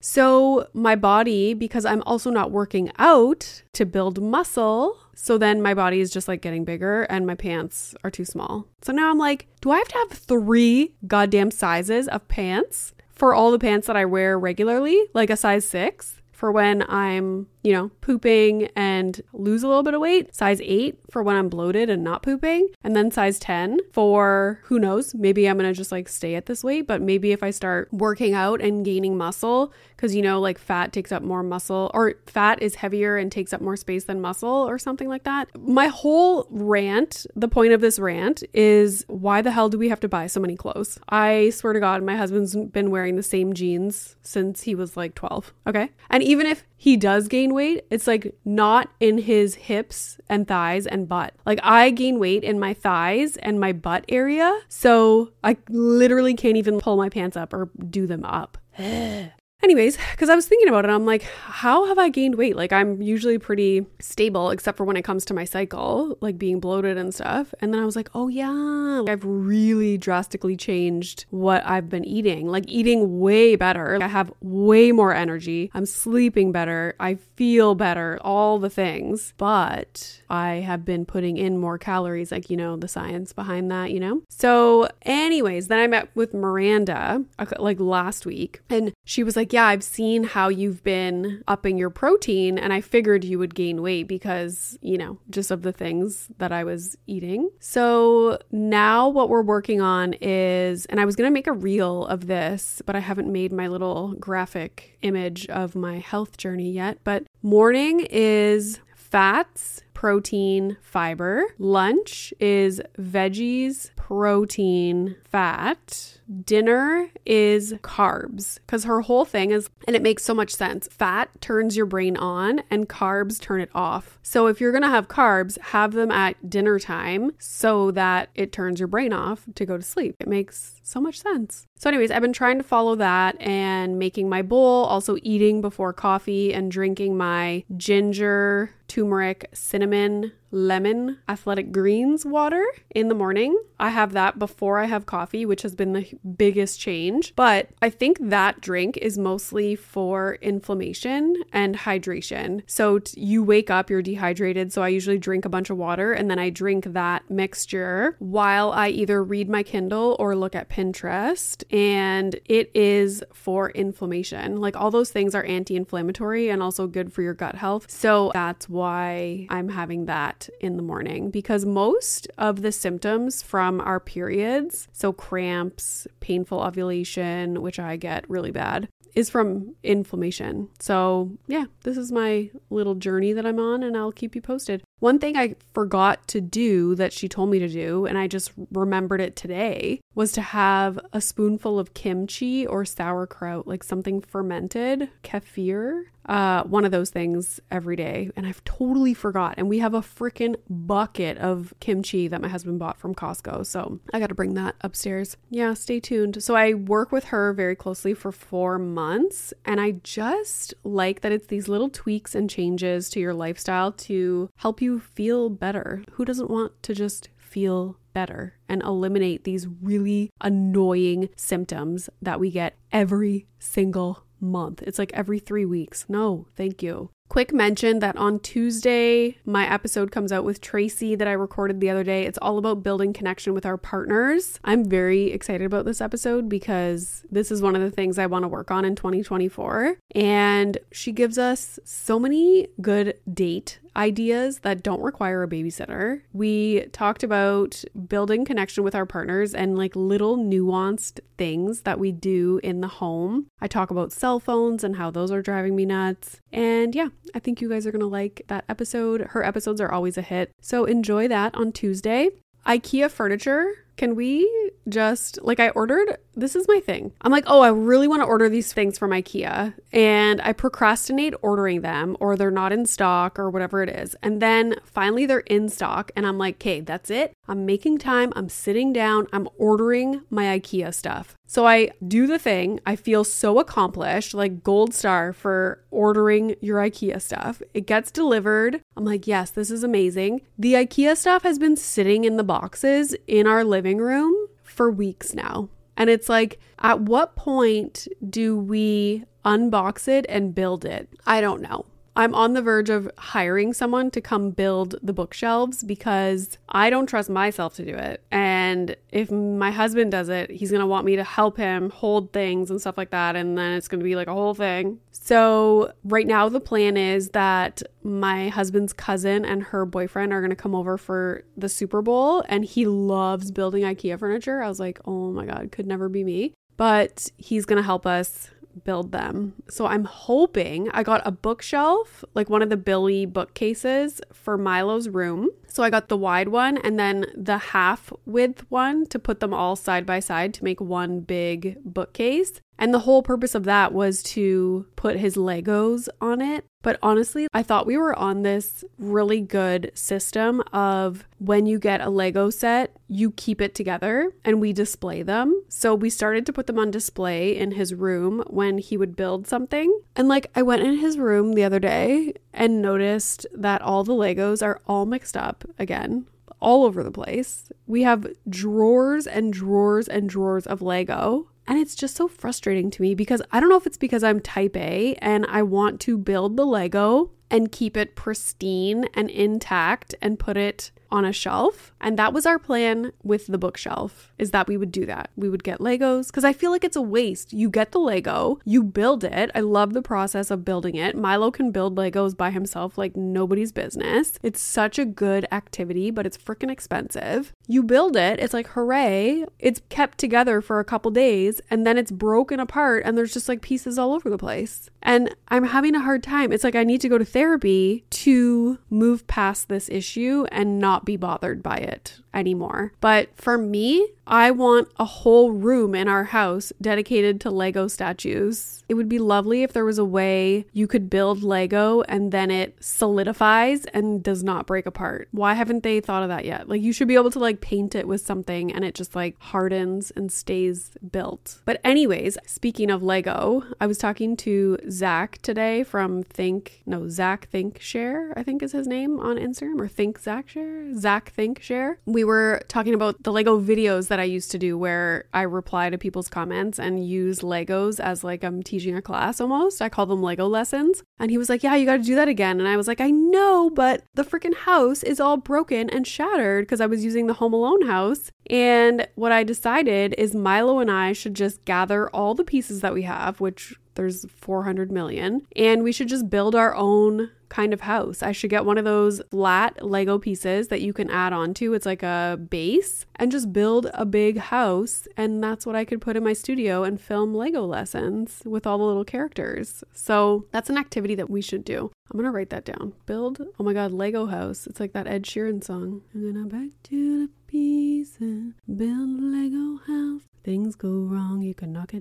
So, 0.00 0.68
my 0.74 0.94
body, 0.94 1.54
because 1.54 1.84
I'm 1.84 2.02
also 2.02 2.30
not 2.30 2.52
working 2.52 2.92
out 2.98 3.62
to 3.72 3.84
build 3.84 4.22
muscle, 4.22 4.96
so 5.14 5.36
then 5.36 5.60
my 5.60 5.74
body 5.74 5.98
is 5.98 6.12
just 6.12 6.28
like 6.28 6.40
getting 6.40 6.64
bigger 6.64 7.02
and 7.04 7.26
my 7.26 7.34
pants 7.34 7.96
are 8.04 8.10
too 8.10 8.24
small. 8.24 8.68
So 8.82 8.92
now 8.92 9.10
I'm 9.10 9.18
like, 9.18 9.48
do 9.60 9.70
I 9.70 9.78
have 9.78 9.88
to 9.88 9.98
have 9.98 10.18
three 10.18 10.94
goddamn 11.06 11.50
sizes 11.50 12.06
of 12.06 12.28
pants 12.28 12.92
for 13.08 13.34
all 13.34 13.50
the 13.50 13.58
pants 13.58 13.86
that 13.86 13.96
I 13.96 14.04
wear 14.04 14.38
regularly? 14.38 15.00
Like 15.14 15.30
a 15.30 15.36
size 15.36 15.64
six? 15.64 16.20
For 16.44 16.52
when 16.52 16.84
I'm, 16.90 17.46
you 17.62 17.72
know, 17.72 17.88
pooping 18.02 18.68
and 18.76 19.18
lose 19.32 19.62
a 19.62 19.66
little 19.66 19.82
bit 19.82 19.94
of 19.94 20.02
weight, 20.02 20.34
size 20.34 20.60
8 20.60 20.98
for 21.10 21.22
when 21.22 21.36
I'm 21.36 21.48
bloated 21.48 21.88
and 21.88 22.04
not 22.04 22.22
pooping, 22.22 22.68
and 22.84 22.94
then 22.94 23.10
size 23.10 23.38
10 23.38 23.80
for 23.92 24.60
who 24.64 24.78
knows, 24.78 25.14
maybe 25.14 25.48
I'm 25.48 25.56
going 25.56 25.70
to 25.70 25.74
just 25.74 25.90
like 25.90 26.06
stay 26.06 26.34
at 26.34 26.44
this 26.44 26.62
weight, 26.62 26.86
but 26.86 27.00
maybe 27.00 27.32
if 27.32 27.42
I 27.42 27.48
start 27.48 27.88
working 27.92 28.34
out 28.34 28.60
and 28.60 28.84
gaining 28.84 29.16
muscle 29.16 29.72
cuz 30.04 30.14
you 30.14 30.22
know 30.22 30.38
like 30.38 30.58
fat 30.58 30.92
takes 30.92 31.12
up 31.12 31.22
more 31.22 31.42
muscle 31.42 31.90
or 31.94 32.14
fat 32.26 32.60
is 32.62 32.74
heavier 32.74 33.16
and 33.16 33.32
takes 33.32 33.52
up 33.54 33.60
more 33.62 33.76
space 33.76 34.04
than 34.04 34.20
muscle 34.20 34.68
or 34.68 34.78
something 34.78 35.08
like 35.08 35.24
that. 35.24 35.48
My 35.58 35.86
whole 35.86 36.46
rant, 36.50 37.26
the 37.34 37.48
point 37.48 37.72
of 37.72 37.80
this 37.80 37.98
rant 37.98 38.42
is 38.52 39.04
why 39.08 39.40
the 39.40 39.50
hell 39.50 39.68
do 39.68 39.78
we 39.78 39.88
have 39.88 40.00
to 40.00 40.08
buy 40.08 40.26
so 40.26 40.40
many 40.40 40.56
clothes? 40.56 40.98
I 41.08 41.50
swear 41.50 41.72
to 41.72 41.80
god 41.80 42.02
my 42.02 42.16
husband's 42.16 42.54
been 42.54 42.90
wearing 42.90 43.16
the 43.16 43.22
same 43.22 43.54
jeans 43.54 44.16
since 44.22 44.62
he 44.62 44.74
was 44.74 44.96
like 44.96 45.14
12, 45.14 45.54
okay? 45.66 45.90
And 46.10 46.22
even 46.22 46.46
if 46.46 46.64
he 46.76 46.98
does 46.98 47.28
gain 47.28 47.54
weight, 47.54 47.86
it's 47.90 48.06
like 48.06 48.34
not 48.44 48.90
in 49.00 49.16
his 49.16 49.54
hips 49.54 50.18
and 50.28 50.46
thighs 50.46 50.86
and 50.86 51.08
butt. 51.08 51.32
Like 51.46 51.60
I 51.62 51.88
gain 51.90 52.18
weight 52.18 52.44
in 52.44 52.58
my 52.58 52.74
thighs 52.74 53.38
and 53.38 53.58
my 53.58 53.72
butt 53.72 54.04
area. 54.08 54.60
So 54.68 55.32
I 55.42 55.56
literally 55.70 56.34
can't 56.34 56.58
even 56.58 56.78
pull 56.78 56.98
my 56.98 57.08
pants 57.08 57.38
up 57.38 57.54
or 57.54 57.70
do 57.88 58.06
them 58.06 58.24
up. 58.24 58.58
Anyways, 59.64 59.96
because 60.10 60.28
I 60.28 60.34
was 60.34 60.46
thinking 60.46 60.68
about 60.68 60.84
it, 60.84 60.90
I'm 60.90 61.06
like, 61.06 61.22
how 61.22 61.86
have 61.86 61.96
I 61.96 62.10
gained 62.10 62.34
weight? 62.34 62.54
Like, 62.54 62.70
I'm 62.70 63.00
usually 63.00 63.38
pretty 63.38 63.86
stable, 63.98 64.50
except 64.50 64.76
for 64.76 64.84
when 64.84 64.98
it 64.98 65.04
comes 65.04 65.24
to 65.24 65.32
my 65.32 65.46
cycle, 65.46 66.18
like 66.20 66.36
being 66.36 66.60
bloated 66.60 66.98
and 66.98 67.14
stuff. 67.14 67.54
And 67.60 67.72
then 67.72 67.80
I 67.80 67.86
was 67.86 67.96
like, 67.96 68.10
oh, 68.14 68.28
yeah, 68.28 69.04
I've 69.08 69.24
really 69.24 69.96
drastically 69.96 70.54
changed 70.54 71.24
what 71.30 71.64
I've 71.64 71.88
been 71.88 72.04
eating, 72.04 72.46
like 72.46 72.64
eating 72.68 73.20
way 73.20 73.56
better. 73.56 73.98
I 74.02 74.06
have 74.06 74.30
way 74.42 74.92
more 74.92 75.14
energy. 75.14 75.70
I'm 75.72 75.86
sleeping 75.86 76.52
better. 76.52 76.94
I 77.00 77.14
feel 77.14 77.74
better, 77.74 78.18
all 78.20 78.58
the 78.58 78.68
things. 78.68 79.32
But 79.38 80.20
I 80.28 80.56
have 80.56 80.84
been 80.84 81.06
putting 81.06 81.38
in 81.38 81.56
more 81.56 81.78
calories, 81.78 82.30
like, 82.30 82.50
you 82.50 82.58
know, 82.58 82.76
the 82.76 82.86
science 82.86 83.32
behind 83.32 83.70
that, 83.70 83.92
you 83.92 84.00
know? 84.00 84.20
So, 84.28 84.88
anyways, 85.00 85.68
then 85.68 85.78
I 85.78 85.86
met 85.86 86.10
with 86.14 86.34
Miranda 86.34 87.24
uh, 87.38 87.46
like 87.58 87.80
last 87.80 88.26
week, 88.26 88.60
and 88.68 88.92
she 89.06 89.22
was 89.22 89.36
like, 89.36 89.53
yeah, 89.54 89.66
I've 89.66 89.84
seen 89.84 90.24
how 90.24 90.48
you've 90.48 90.82
been 90.82 91.44
upping 91.46 91.78
your 91.78 91.88
protein, 91.88 92.58
and 92.58 92.72
I 92.72 92.80
figured 92.80 93.22
you 93.22 93.38
would 93.38 93.54
gain 93.54 93.82
weight 93.82 94.08
because, 94.08 94.76
you 94.82 94.98
know, 94.98 95.20
just 95.30 95.52
of 95.52 95.62
the 95.62 95.70
things 95.70 96.28
that 96.38 96.50
I 96.50 96.64
was 96.64 96.98
eating. 97.06 97.50
So 97.60 98.40
now 98.50 99.08
what 99.08 99.28
we're 99.28 99.42
working 99.42 99.80
on 99.80 100.14
is, 100.14 100.86
and 100.86 100.98
I 100.98 101.04
was 101.04 101.14
going 101.14 101.30
to 101.30 101.32
make 101.32 101.46
a 101.46 101.52
reel 101.52 102.04
of 102.06 102.26
this, 102.26 102.82
but 102.84 102.96
I 102.96 102.98
haven't 102.98 103.30
made 103.30 103.52
my 103.52 103.68
little 103.68 104.14
graphic 104.14 104.98
image 105.02 105.46
of 105.46 105.76
my 105.76 106.00
health 106.00 106.36
journey 106.36 106.72
yet. 106.72 106.98
But 107.04 107.22
morning 107.40 108.00
is 108.10 108.80
fats, 108.96 109.83
protein, 110.04 110.76
fiber. 110.82 111.46
Lunch 111.58 112.34
is 112.38 112.78
veggies, 112.98 113.88
protein, 113.96 115.16
fat. 115.24 116.18
Dinner 116.44 117.08
is 117.24 117.72
carbs 117.74 118.56
because 118.56 118.84
her 118.84 119.00
whole 119.00 119.24
thing 119.24 119.50
is, 119.50 119.70
and 119.86 119.96
it 119.96 120.02
makes 120.02 120.22
so 120.22 120.34
much 120.34 120.54
sense 120.54 120.88
fat 120.88 121.30
turns 121.40 121.74
your 121.74 121.86
brain 121.86 122.18
on 122.18 122.62
and 122.70 122.86
carbs 122.86 123.40
turn 123.40 123.62
it 123.62 123.70
off. 123.74 124.18
So 124.22 124.46
if 124.46 124.60
you're 124.60 124.72
going 124.72 124.82
to 124.82 124.90
have 124.90 125.08
carbs, 125.08 125.58
have 125.58 125.92
them 125.92 126.10
at 126.10 126.50
dinner 126.50 126.78
time 126.78 127.32
so 127.38 127.90
that 127.92 128.28
it 128.34 128.52
turns 128.52 128.80
your 128.80 128.88
brain 128.88 129.14
off 129.14 129.44
to 129.54 129.64
go 129.64 129.78
to 129.78 129.82
sleep. 129.82 130.16
It 130.20 130.28
makes 130.28 130.82
so 130.82 131.00
much 131.00 131.22
sense. 131.22 131.66
So, 131.76 131.90
anyways, 131.90 132.10
I've 132.10 132.22
been 132.22 132.32
trying 132.32 132.58
to 132.58 132.64
follow 132.64 132.94
that 132.96 133.40
and 133.40 133.98
making 133.98 134.28
my 134.28 134.42
bowl, 134.42 134.84
also 134.84 135.16
eating 135.22 135.60
before 135.60 135.92
coffee 135.92 136.54
and 136.54 136.70
drinking 136.70 137.16
my 137.16 137.64
ginger, 137.76 138.70
turmeric, 138.88 139.50
cinnamon, 139.52 140.32
lemon 140.54 141.18
athletic 141.28 141.72
greens 141.72 142.24
water 142.24 142.64
in 142.94 143.08
the 143.08 143.14
morning. 143.14 143.60
I 143.78 143.90
have 143.90 144.12
that 144.12 144.38
before 144.38 144.78
I 144.78 144.84
have 144.86 145.04
coffee, 145.04 145.44
which 145.44 145.62
has 145.62 145.74
been 145.74 145.92
the 145.92 146.08
biggest 146.36 146.80
change. 146.80 147.34
But 147.34 147.68
I 147.82 147.90
think 147.90 148.18
that 148.20 148.60
drink 148.60 148.96
is 148.98 149.18
mostly 149.18 149.74
for 149.74 150.36
inflammation 150.40 151.36
and 151.52 151.76
hydration. 151.76 152.62
So 152.66 153.00
t- 153.00 153.20
you 153.20 153.42
wake 153.42 153.68
up, 153.68 153.90
you're 153.90 154.00
dehydrated. 154.00 154.72
So 154.72 154.82
I 154.82 154.88
usually 154.88 155.18
drink 155.18 155.44
a 155.44 155.48
bunch 155.48 155.70
of 155.70 155.76
water 155.76 156.12
and 156.12 156.30
then 156.30 156.38
I 156.38 156.50
drink 156.50 156.84
that 156.92 157.28
mixture 157.28 158.16
while 158.20 158.70
I 158.70 158.88
either 158.90 159.22
read 159.22 159.48
my 159.48 159.64
Kindle 159.64 160.16
or 160.20 160.36
look 160.36 160.54
at 160.54 160.70
Pinterest. 160.70 161.64
And 161.76 162.38
it 162.44 162.70
is 162.74 163.24
for 163.32 163.70
inflammation. 163.70 164.60
Like 164.60 164.76
all 164.76 164.92
those 164.92 165.10
things 165.10 165.34
are 165.34 165.44
anti 165.44 165.74
inflammatory 165.74 166.48
and 166.48 166.62
also 166.62 166.86
good 166.86 167.12
for 167.12 167.22
your 167.22 167.34
gut 167.34 167.56
health. 167.56 167.90
So 167.90 168.30
that's 168.32 168.68
why 168.68 169.48
I'm 169.50 169.68
having 169.68 170.06
that 170.06 170.43
in 170.60 170.76
the 170.76 170.82
morning 170.82 171.30
because 171.30 171.64
most 171.64 172.28
of 172.38 172.62
the 172.62 172.72
symptoms 172.72 173.42
from 173.42 173.80
our 173.80 174.00
periods, 174.00 174.88
so 174.92 175.12
cramps, 175.12 176.06
painful 176.20 176.60
ovulation, 176.60 177.62
which 177.62 177.78
I 177.78 177.96
get 177.96 178.28
really 178.28 178.50
bad, 178.50 178.88
is 179.14 179.30
from 179.30 179.74
inflammation. 179.82 180.68
So, 180.80 181.30
yeah, 181.46 181.66
this 181.84 181.96
is 181.96 182.10
my 182.10 182.50
little 182.70 182.94
journey 182.94 183.32
that 183.32 183.46
I'm 183.46 183.60
on, 183.60 183.82
and 183.82 183.96
I'll 183.96 184.12
keep 184.12 184.34
you 184.34 184.42
posted. 184.42 184.82
One 184.98 185.18
thing 185.18 185.36
I 185.36 185.54
forgot 185.72 186.26
to 186.28 186.40
do 186.40 186.94
that 186.96 187.12
she 187.12 187.28
told 187.28 187.50
me 187.50 187.58
to 187.60 187.68
do, 187.68 188.06
and 188.06 188.18
I 188.18 188.26
just 188.26 188.52
remembered 188.72 189.20
it 189.20 189.36
today, 189.36 190.00
was 190.14 190.32
to 190.32 190.40
have 190.40 190.98
a 191.12 191.20
spoonful 191.20 191.78
of 191.78 191.94
kimchi 191.94 192.66
or 192.66 192.84
sauerkraut, 192.84 193.66
like 193.66 193.84
something 193.84 194.20
fermented, 194.20 195.08
kefir, 195.22 196.04
uh, 196.26 196.64
one 196.64 196.84
of 196.84 196.90
those 196.90 197.10
things 197.10 197.60
every 197.70 197.96
day. 197.96 198.30
And 198.36 198.46
I've 198.46 198.62
totally 198.64 199.14
forgot. 199.14 199.54
And 199.56 199.68
we 199.68 199.78
have 199.78 199.94
a 199.94 200.00
freaking 200.00 200.56
bucket 200.68 201.38
of 201.38 201.74
kimchi 201.80 202.28
that 202.28 202.40
my 202.40 202.48
husband 202.48 202.78
bought 202.78 202.98
from 202.98 203.14
Costco. 203.14 203.66
So 203.66 204.00
I 204.12 204.20
got 204.20 204.28
to 204.28 204.34
bring 204.34 204.54
that 204.54 204.76
upstairs. 204.80 205.36
Yeah, 205.50 205.74
stay 205.74 206.00
tuned. 206.00 206.42
So 206.42 206.54
I 206.54 206.74
work 206.74 207.12
with 207.12 207.24
her 207.24 207.52
very 207.52 207.76
closely 207.76 208.14
for 208.14 208.32
four 208.32 208.78
months. 208.78 209.52
And 209.64 209.80
I 209.80 209.92
just 210.02 210.74
like 210.84 211.20
that 211.20 211.32
it's 211.32 211.46
these 211.46 211.68
little 211.68 211.88
tweaks 211.88 212.34
and 212.34 212.48
changes 212.48 213.08
to 213.10 213.20
your 213.20 213.34
lifestyle 213.34 213.92
to 213.92 214.50
help 214.56 214.80
you 214.80 215.00
feel 215.00 215.50
better. 215.50 216.02
Who 216.12 216.24
doesn't 216.24 216.50
want 216.50 216.82
to 216.84 216.94
just 216.94 217.28
feel 217.36 217.98
better 218.14 218.54
and 218.68 218.82
eliminate 218.82 219.44
these 219.44 219.66
really 219.82 220.30
annoying 220.40 221.28
symptoms 221.36 222.08
that 222.22 222.40
we 222.40 222.50
get 222.50 222.76
every 222.92 223.46
single 223.58 224.24
month. 224.44 224.82
It's 224.82 224.98
like 224.98 225.12
every 225.12 225.38
three 225.38 225.64
weeks. 225.64 226.06
No, 226.08 226.46
thank 226.56 226.82
you. 226.82 227.10
Quick 227.28 227.52
mention 227.52 228.00
that 228.00 228.16
on 228.16 228.38
Tuesday, 228.38 229.38
my 229.46 229.68
episode 229.68 230.12
comes 230.12 230.30
out 230.30 230.44
with 230.44 230.60
Tracy 230.60 231.14
that 231.14 231.26
I 231.26 231.32
recorded 231.32 231.80
the 231.80 231.88
other 231.88 232.04
day. 232.04 232.26
It's 232.26 232.38
all 232.38 232.58
about 232.58 232.82
building 232.82 233.12
connection 233.12 233.54
with 233.54 233.64
our 233.64 233.78
partners. 233.78 234.60
I'm 234.62 234.84
very 234.84 235.32
excited 235.32 235.64
about 235.64 235.86
this 235.86 236.02
episode 236.02 236.48
because 236.48 237.24
this 237.30 237.50
is 237.50 237.62
one 237.62 237.74
of 237.74 237.82
the 237.82 237.90
things 237.90 238.18
I 238.18 238.26
want 238.26 238.44
to 238.44 238.48
work 238.48 238.70
on 238.70 238.84
in 238.84 238.94
2024. 238.94 239.96
And 240.14 240.78
she 240.92 241.12
gives 241.12 241.38
us 241.38 241.78
so 241.84 242.18
many 242.18 242.68
good 242.80 243.14
date 243.32 243.80
ideas 243.96 244.60
that 244.60 244.82
don't 244.82 245.02
require 245.02 245.42
a 245.42 245.48
babysitter. 245.48 246.22
We 246.32 246.86
talked 246.92 247.22
about 247.22 247.84
building 248.08 248.44
connection 248.44 248.84
with 248.84 248.94
our 248.94 249.06
partners 249.06 249.54
and 249.54 249.76
like 249.78 249.94
little 249.94 250.36
nuanced 250.36 251.20
things 251.38 251.82
that 251.82 251.98
we 251.98 252.12
do 252.12 252.60
in 252.62 252.80
the 252.80 252.88
home. 252.88 253.46
I 253.60 253.68
talk 253.68 253.90
about 253.90 254.12
cell 254.12 254.40
phones 254.40 254.84
and 254.84 254.96
how 254.96 255.10
those 255.10 255.30
are 255.30 255.42
driving 255.42 255.76
me 255.76 255.86
nuts. 255.86 256.40
And 256.52 256.94
yeah, 256.94 257.08
I 257.34 257.38
think 257.38 257.60
you 257.60 257.68
guys 257.68 257.86
are 257.86 257.92
going 257.92 258.00
to 258.00 258.06
like 258.06 258.42
that 258.48 258.64
episode. 258.68 259.22
Her 259.30 259.44
episodes 259.44 259.80
are 259.80 259.92
always 259.92 260.18
a 260.18 260.22
hit. 260.22 260.52
So 260.60 260.84
enjoy 260.84 261.28
that 261.28 261.54
on 261.54 261.72
Tuesday. 261.72 262.30
IKEA 262.66 263.10
furniture. 263.10 263.83
Can 263.96 264.14
we 264.14 264.48
just 264.88 265.38
like 265.42 265.60
I 265.60 265.70
ordered 265.70 266.18
this 266.36 266.56
is 266.56 266.66
my 266.68 266.80
thing. 266.80 267.12
I'm 267.20 267.32
like, 267.32 267.44
oh, 267.46 267.60
I 267.60 267.68
really 267.68 268.08
want 268.08 268.22
to 268.22 268.26
order 268.26 268.48
these 268.48 268.72
things 268.72 268.98
from 268.98 269.10
IKEA. 269.10 269.74
And 269.92 270.40
I 270.42 270.52
procrastinate 270.52 271.34
ordering 271.42 271.82
them 271.82 272.16
or 272.20 272.36
they're 272.36 272.50
not 272.50 272.72
in 272.72 272.86
stock 272.86 273.38
or 273.38 273.50
whatever 273.50 273.82
it 273.82 273.88
is. 273.88 274.16
And 274.22 274.42
then 274.42 274.76
finally 274.84 275.26
they're 275.26 275.40
in 275.40 275.68
stock. 275.68 276.10
And 276.16 276.26
I'm 276.26 276.38
like, 276.38 276.56
okay, 276.56 276.80
that's 276.80 277.10
it. 277.10 277.32
I'm 277.46 277.66
making 277.66 277.98
time. 277.98 278.32
I'm 278.34 278.48
sitting 278.48 278.92
down. 278.92 279.28
I'm 279.32 279.48
ordering 279.58 280.22
my 280.30 280.58
IKEA 280.58 280.92
stuff. 280.92 281.36
So 281.46 281.66
I 281.66 281.90
do 282.06 282.26
the 282.26 282.38
thing. 282.38 282.80
I 282.86 282.96
feel 282.96 283.22
so 283.22 283.58
accomplished, 283.58 284.34
like 284.34 284.62
gold 284.62 284.94
star 284.94 285.32
for 285.32 285.84
ordering 285.90 286.56
your 286.60 286.78
IKEA 286.78 287.20
stuff. 287.20 287.62
It 287.74 287.86
gets 287.86 288.10
delivered. 288.10 288.80
I'm 288.96 289.04
like, 289.04 289.26
yes, 289.26 289.50
this 289.50 289.70
is 289.70 289.84
amazing. 289.84 290.40
The 290.58 290.74
IKEA 290.74 291.16
stuff 291.16 291.42
has 291.42 291.58
been 291.58 291.76
sitting 291.76 292.24
in 292.24 292.36
the 292.36 292.44
boxes 292.44 293.14
in 293.26 293.46
our 293.46 293.62
living 293.62 293.98
room 293.98 294.34
for 294.62 294.90
weeks 294.90 295.34
now. 295.34 295.68
And 295.96 296.10
it's 296.10 296.28
like, 296.28 296.58
at 296.80 297.00
what 297.00 297.36
point 297.36 298.08
do 298.28 298.58
we 298.58 299.24
unbox 299.44 300.08
it 300.08 300.26
and 300.28 300.54
build 300.54 300.84
it? 300.84 301.08
I 301.26 301.40
don't 301.40 301.62
know. 301.62 301.86
I'm 302.16 302.34
on 302.34 302.52
the 302.52 302.62
verge 302.62 302.90
of 302.90 303.10
hiring 303.18 303.72
someone 303.72 304.10
to 304.12 304.20
come 304.20 304.50
build 304.50 304.94
the 305.02 305.12
bookshelves 305.12 305.82
because 305.82 306.58
I 306.68 306.88
don't 306.88 307.06
trust 307.06 307.28
myself 307.28 307.74
to 307.76 307.84
do 307.84 307.94
it. 307.94 308.22
And 308.30 308.96
if 309.10 309.30
my 309.30 309.72
husband 309.72 310.12
does 310.12 310.28
it, 310.28 310.50
he's 310.50 310.70
going 310.70 310.80
to 310.80 310.86
want 310.86 311.06
me 311.06 311.16
to 311.16 311.24
help 311.24 311.56
him 311.56 311.90
hold 311.90 312.32
things 312.32 312.70
and 312.70 312.80
stuff 312.80 312.96
like 312.96 313.10
that. 313.10 313.34
And 313.34 313.58
then 313.58 313.72
it's 313.72 313.88
going 313.88 313.98
to 313.98 314.04
be 314.04 314.14
like 314.14 314.28
a 314.28 314.32
whole 314.32 314.54
thing. 314.54 315.00
So, 315.10 315.92
right 316.04 316.26
now, 316.26 316.48
the 316.48 316.60
plan 316.60 316.96
is 316.96 317.30
that 317.30 317.82
my 318.02 318.48
husband's 318.48 318.92
cousin 318.92 319.44
and 319.44 319.62
her 319.62 319.86
boyfriend 319.86 320.32
are 320.32 320.40
going 320.40 320.50
to 320.50 320.56
come 320.56 320.74
over 320.74 320.98
for 320.98 321.44
the 321.56 321.68
Super 321.68 322.02
Bowl. 322.02 322.44
And 322.48 322.64
he 322.64 322.86
loves 322.86 323.50
building 323.50 323.82
IKEA 323.82 324.18
furniture. 324.18 324.62
I 324.62 324.68
was 324.68 324.78
like, 324.78 325.00
oh 325.06 325.30
my 325.30 325.46
God, 325.46 325.72
could 325.72 325.86
never 325.86 326.08
be 326.08 326.22
me 326.22 326.54
but 326.76 327.30
he's 327.36 327.64
going 327.64 327.76
to 327.76 327.82
help 327.82 328.06
us 328.06 328.50
build 328.82 329.12
them. 329.12 329.54
So 329.68 329.86
I'm 329.86 330.04
hoping 330.04 330.90
I 330.92 331.02
got 331.02 331.22
a 331.24 331.30
bookshelf, 331.30 332.24
like 332.34 332.50
one 332.50 332.62
of 332.62 332.70
the 332.70 332.76
Billy 332.76 333.26
bookcases 333.26 334.20
for 334.32 334.58
Milo's 334.58 335.08
room. 335.08 335.50
So 335.74 335.82
I 335.82 335.90
got 335.90 336.08
the 336.08 336.16
wide 336.16 336.50
one 336.50 336.78
and 336.78 337.00
then 337.00 337.26
the 337.34 337.58
half 337.58 338.12
width 338.24 338.64
one 338.68 339.06
to 339.06 339.18
put 339.18 339.40
them 339.40 339.52
all 339.52 339.74
side 339.74 340.06
by 340.06 340.20
side 340.20 340.54
to 340.54 340.62
make 340.62 340.80
one 340.80 341.18
big 341.18 341.78
bookcase. 341.84 342.60
And 342.78 342.94
the 342.94 343.00
whole 343.00 343.24
purpose 343.24 343.56
of 343.56 343.64
that 343.64 343.92
was 343.92 344.22
to 344.34 344.86
put 344.94 345.16
his 345.16 345.34
Legos 345.34 346.08
on 346.20 346.40
it. 346.40 346.64
But 346.82 346.98
honestly, 347.02 347.48
I 347.52 347.62
thought 347.62 347.86
we 347.86 347.96
were 347.96 348.16
on 348.16 348.42
this 348.42 348.84
really 348.98 349.40
good 349.40 349.90
system 349.94 350.62
of 350.72 351.24
when 351.38 351.66
you 351.66 351.78
get 351.78 352.00
a 352.00 352.10
Lego 352.10 352.50
set, 352.50 352.94
you 353.08 353.32
keep 353.32 353.60
it 353.60 353.74
together 353.74 354.32
and 354.44 354.60
we 354.60 354.72
display 354.72 355.22
them. 355.22 355.60
So 355.68 355.94
we 355.94 356.10
started 356.10 356.46
to 356.46 356.52
put 356.52 356.66
them 356.66 356.78
on 356.78 356.90
display 356.90 357.56
in 357.56 357.72
his 357.72 357.94
room 357.94 358.44
when 358.46 358.78
he 358.78 358.96
would 358.96 359.16
build 359.16 359.48
something. 359.48 359.98
And 360.14 360.28
like 360.28 360.50
I 360.54 360.62
went 360.62 360.82
in 360.82 360.98
his 360.98 361.18
room 361.18 361.54
the 361.54 361.64
other 361.64 361.80
day 361.80 362.34
and 362.54 362.80
noticed 362.80 363.46
that 363.52 363.82
all 363.82 364.04
the 364.04 364.14
Legos 364.14 364.62
are 364.62 364.80
all 364.86 365.04
mixed 365.04 365.36
up 365.36 365.64
again 365.78 366.26
all 366.60 366.84
over 366.84 367.02
the 367.02 367.10
place. 367.10 367.70
We 367.86 368.02
have 368.02 368.26
drawers 368.48 369.26
and 369.26 369.52
drawers 369.52 370.08
and 370.08 370.28
drawers 370.28 370.66
of 370.66 370.80
Lego. 370.80 371.50
And 371.66 371.78
it's 371.78 371.94
just 371.94 372.16
so 372.16 372.28
frustrating 372.28 372.90
to 372.92 373.02
me 373.02 373.14
because 373.14 373.42
I 373.50 373.60
don't 373.60 373.68
know 373.68 373.76
if 373.76 373.86
it's 373.86 373.98
because 373.98 374.24
I'm 374.24 374.40
type 374.40 374.76
A 374.76 375.14
and 375.16 375.46
I 375.46 375.62
want 375.62 376.00
to 376.02 376.18
build 376.18 376.56
the 376.56 376.66
Lego 376.66 377.30
and 377.50 377.72
keep 377.72 377.96
it 377.96 378.16
pristine 378.16 379.06
and 379.14 379.30
intact 379.30 380.14
and 380.20 380.38
put 380.38 380.56
it 380.56 380.90
on 381.14 381.24
a 381.24 381.32
shelf. 381.32 381.94
And 382.00 382.18
that 382.18 382.32
was 382.32 382.44
our 382.44 382.58
plan 382.58 383.12
with 383.22 383.46
the 383.46 383.56
bookshelf 383.56 384.32
is 384.36 384.50
that 384.50 384.66
we 384.66 384.76
would 384.76 384.90
do 384.90 385.06
that. 385.06 385.30
We 385.36 385.48
would 385.48 385.62
get 385.62 385.78
Legos 385.78 386.26
because 386.26 386.44
I 386.44 386.52
feel 386.52 386.72
like 386.72 386.82
it's 386.82 386.96
a 386.96 387.02
waste. 387.02 387.52
You 387.52 387.70
get 387.70 387.92
the 387.92 388.00
Lego, 388.00 388.58
you 388.64 388.82
build 388.82 389.22
it. 389.22 389.50
I 389.54 389.60
love 389.60 389.92
the 389.92 390.02
process 390.02 390.50
of 390.50 390.64
building 390.64 390.96
it. 390.96 391.16
Milo 391.16 391.52
can 391.52 391.70
build 391.70 391.94
Legos 391.94 392.36
by 392.36 392.50
himself 392.50 392.98
like 392.98 393.14
nobody's 393.14 393.70
business. 393.70 394.38
It's 394.42 394.60
such 394.60 394.98
a 394.98 395.04
good 395.04 395.46
activity, 395.52 396.10
but 396.10 396.26
it's 396.26 396.36
freaking 396.36 396.70
expensive. 396.70 397.52
You 397.68 397.84
build 397.84 398.16
it, 398.16 398.40
it's 398.40 398.52
like 398.52 398.66
hooray. 398.68 399.44
It's 399.60 399.80
kept 399.88 400.18
together 400.18 400.60
for 400.60 400.80
a 400.80 400.84
couple 400.84 401.12
days 401.12 401.60
and 401.70 401.86
then 401.86 401.96
it's 401.96 402.10
broken 402.10 402.58
apart 402.58 403.04
and 403.06 403.16
there's 403.16 403.32
just 403.32 403.48
like 403.48 403.62
pieces 403.62 403.98
all 403.98 404.12
over 404.12 404.28
the 404.28 404.36
place. 404.36 404.90
And 405.00 405.32
I'm 405.48 405.64
having 405.64 405.94
a 405.94 406.00
hard 406.00 406.24
time. 406.24 406.50
It's 406.50 406.64
like 406.64 406.74
I 406.74 406.82
need 406.82 407.00
to 407.02 407.08
go 407.08 407.18
to 407.18 407.24
therapy 407.24 408.04
to 408.10 408.78
move 408.90 409.26
past 409.26 409.68
this 409.68 409.88
issue 409.88 410.46
and 410.50 410.78
not 410.78 411.03
be 411.04 411.16
bothered 411.16 411.62
by 411.62 411.76
it 411.76 412.18
anymore. 412.34 412.92
But 413.00 413.28
for 413.36 413.56
me, 413.56 414.08
I 414.26 414.50
want 414.50 414.88
a 414.98 415.04
whole 415.04 415.52
room 415.52 415.94
in 415.94 416.08
our 416.08 416.24
house 416.24 416.72
dedicated 416.80 417.40
to 417.42 417.50
Lego 417.50 417.88
statues. 417.88 418.82
It 418.88 418.94
would 418.94 419.08
be 419.08 419.18
lovely 419.18 419.62
if 419.62 419.72
there 419.72 419.84
was 419.84 419.98
a 419.98 420.04
way 420.04 420.66
you 420.72 420.86
could 420.86 421.10
build 421.10 421.42
Lego 421.42 422.02
and 422.02 422.32
then 422.32 422.50
it 422.50 422.76
solidifies 422.80 423.84
and 423.86 424.22
does 424.22 424.42
not 424.42 424.66
break 424.66 424.86
apart. 424.86 425.28
Why 425.32 425.54
haven't 425.54 425.82
they 425.82 426.00
thought 426.00 426.22
of 426.22 426.28
that 426.30 426.44
yet? 426.44 426.68
Like, 426.68 426.82
you 426.82 426.92
should 426.92 427.08
be 427.08 427.14
able 427.14 427.30
to 427.32 427.38
like 427.38 427.60
paint 427.60 427.94
it 427.94 428.08
with 428.08 428.20
something 428.20 428.72
and 428.72 428.84
it 428.84 428.94
just 428.94 429.14
like 429.14 429.36
hardens 429.40 430.10
and 430.12 430.32
stays 430.32 430.92
built. 431.10 431.60
But, 431.64 431.80
anyways, 431.84 432.38
speaking 432.46 432.90
of 432.90 433.02
Lego, 433.02 433.64
I 433.80 433.86
was 433.86 433.98
talking 433.98 434.36
to 434.38 434.78
Zach 434.90 435.38
today 435.42 435.84
from 435.84 436.22
Think, 436.22 436.82
no, 436.86 437.08
Zach 437.08 437.48
Think 437.48 437.80
Share, 437.80 438.32
I 438.36 438.42
think 438.42 438.62
is 438.62 438.72
his 438.72 438.86
name 438.86 439.20
on 439.20 439.36
Instagram, 439.36 439.80
or 439.80 439.88
Think 439.88 440.18
Zach 440.18 440.48
Share, 440.48 440.94
Zach 440.98 441.30
Think 441.32 441.60
Share. 441.60 441.98
We 442.06 442.23
were 442.26 442.62
talking 442.68 442.94
about 442.94 443.22
the 443.22 443.32
Lego 443.32 443.60
videos 443.60 444.08
that 444.08 444.20
I 444.20 444.24
used 444.24 444.50
to 444.52 444.58
do 444.58 444.76
where 444.76 445.24
I 445.32 445.42
reply 445.42 445.90
to 445.90 445.98
people's 445.98 446.28
comments 446.28 446.78
and 446.78 447.06
use 447.06 447.40
Legos 447.40 448.00
as 448.00 448.24
like 448.24 448.44
I'm 448.44 448.62
teaching 448.62 448.96
a 448.96 449.02
class 449.02 449.40
almost. 449.40 449.82
I 449.82 449.88
call 449.88 450.06
them 450.06 450.22
Lego 450.22 450.46
lessons. 450.46 451.02
And 451.18 451.30
he 451.30 451.38
was 451.38 451.48
like, 451.48 451.62
Yeah, 451.62 451.74
you 451.76 451.86
got 451.86 451.96
to 451.96 452.02
do 452.02 452.14
that 452.14 452.28
again. 452.28 452.60
And 452.60 452.68
I 452.68 452.76
was 452.76 452.88
like, 452.88 453.00
I 453.00 453.10
know, 453.10 453.70
but 453.70 454.04
the 454.14 454.24
freaking 454.24 454.54
house 454.54 455.02
is 455.02 455.20
all 455.20 455.36
broken 455.36 455.90
and 455.90 456.06
shattered 456.06 456.64
because 456.64 456.80
I 456.80 456.86
was 456.86 457.04
using 457.04 457.26
the 457.26 457.34
Home 457.34 457.52
Alone 457.52 457.86
house. 457.86 458.30
And 458.50 459.06
what 459.14 459.32
I 459.32 459.42
decided 459.42 460.14
is 460.18 460.34
Milo 460.34 460.78
and 460.78 460.90
I 460.90 461.12
should 461.12 461.34
just 461.34 461.64
gather 461.64 462.08
all 462.10 462.34
the 462.34 462.44
pieces 462.44 462.80
that 462.80 462.94
we 462.94 463.02
have, 463.02 463.40
which 463.40 463.74
there's 463.94 464.26
400 464.30 464.90
million, 464.90 465.46
and 465.56 465.82
we 465.82 465.92
should 465.92 466.08
just 466.08 466.28
build 466.28 466.54
our 466.54 466.74
own 466.74 467.30
kind 467.54 467.72
of 467.72 467.82
house. 467.82 468.20
I 468.20 468.32
should 468.32 468.50
get 468.50 468.64
one 468.64 468.78
of 468.78 468.84
those 468.84 469.22
flat 469.30 469.84
Lego 469.84 470.18
pieces 470.18 470.68
that 470.68 470.82
you 470.82 470.92
can 470.92 471.08
add 471.08 471.32
onto. 471.32 471.72
It's 471.72 471.86
like 471.86 472.02
a 472.02 472.36
base 472.50 473.06
and 473.14 473.30
just 473.30 473.52
build 473.52 473.88
a 473.94 474.04
big 474.04 474.38
house. 474.38 475.06
And 475.16 475.42
that's 475.42 475.64
what 475.64 475.76
I 475.76 475.84
could 475.84 476.00
put 476.00 476.16
in 476.16 476.24
my 476.24 476.32
studio 476.32 476.82
and 476.82 477.00
film 477.00 477.32
Lego 477.32 477.64
lessons 477.64 478.42
with 478.44 478.66
all 478.66 478.78
the 478.78 478.84
little 478.84 479.04
characters. 479.04 479.84
So 479.92 480.46
that's 480.50 480.68
an 480.68 480.76
activity 480.76 481.14
that 481.14 481.30
we 481.30 481.40
should 481.40 481.64
do. 481.64 481.92
I'm 482.10 482.18
gonna 482.18 482.32
write 482.32 482.50
that 482.50 482.64
down. 482.64 482.92
Build, 483.06 483.40
oh 483.58 483.64
my 483.64 483.72
god, 483.72 483.92
Lego 483.92 484.26
house. 484.26 484.66
It's 484.66 484.80
like 484.80 484.92
that 484.92 485.06
Ed 485.06 485.22
Sheeran 485.22 485.62
song. 485.62 486.02
I'm 486.12 486.32
gonna 486.32 486.46
back 486.46 486.70
to 486.84 487.20
the 487.20 487.30
pieces, 487.46 488.03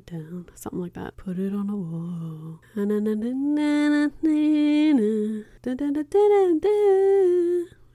it 0.08 0.12
down. 0.12 0.46
Something 0.56 0.82
like 0.82 0.94
that. 0.94 1.18
Put 1.18 1.38
it 1.40 1.54
on 1.54 1.70
a 1.70 1.76
wall. 1.76 2.60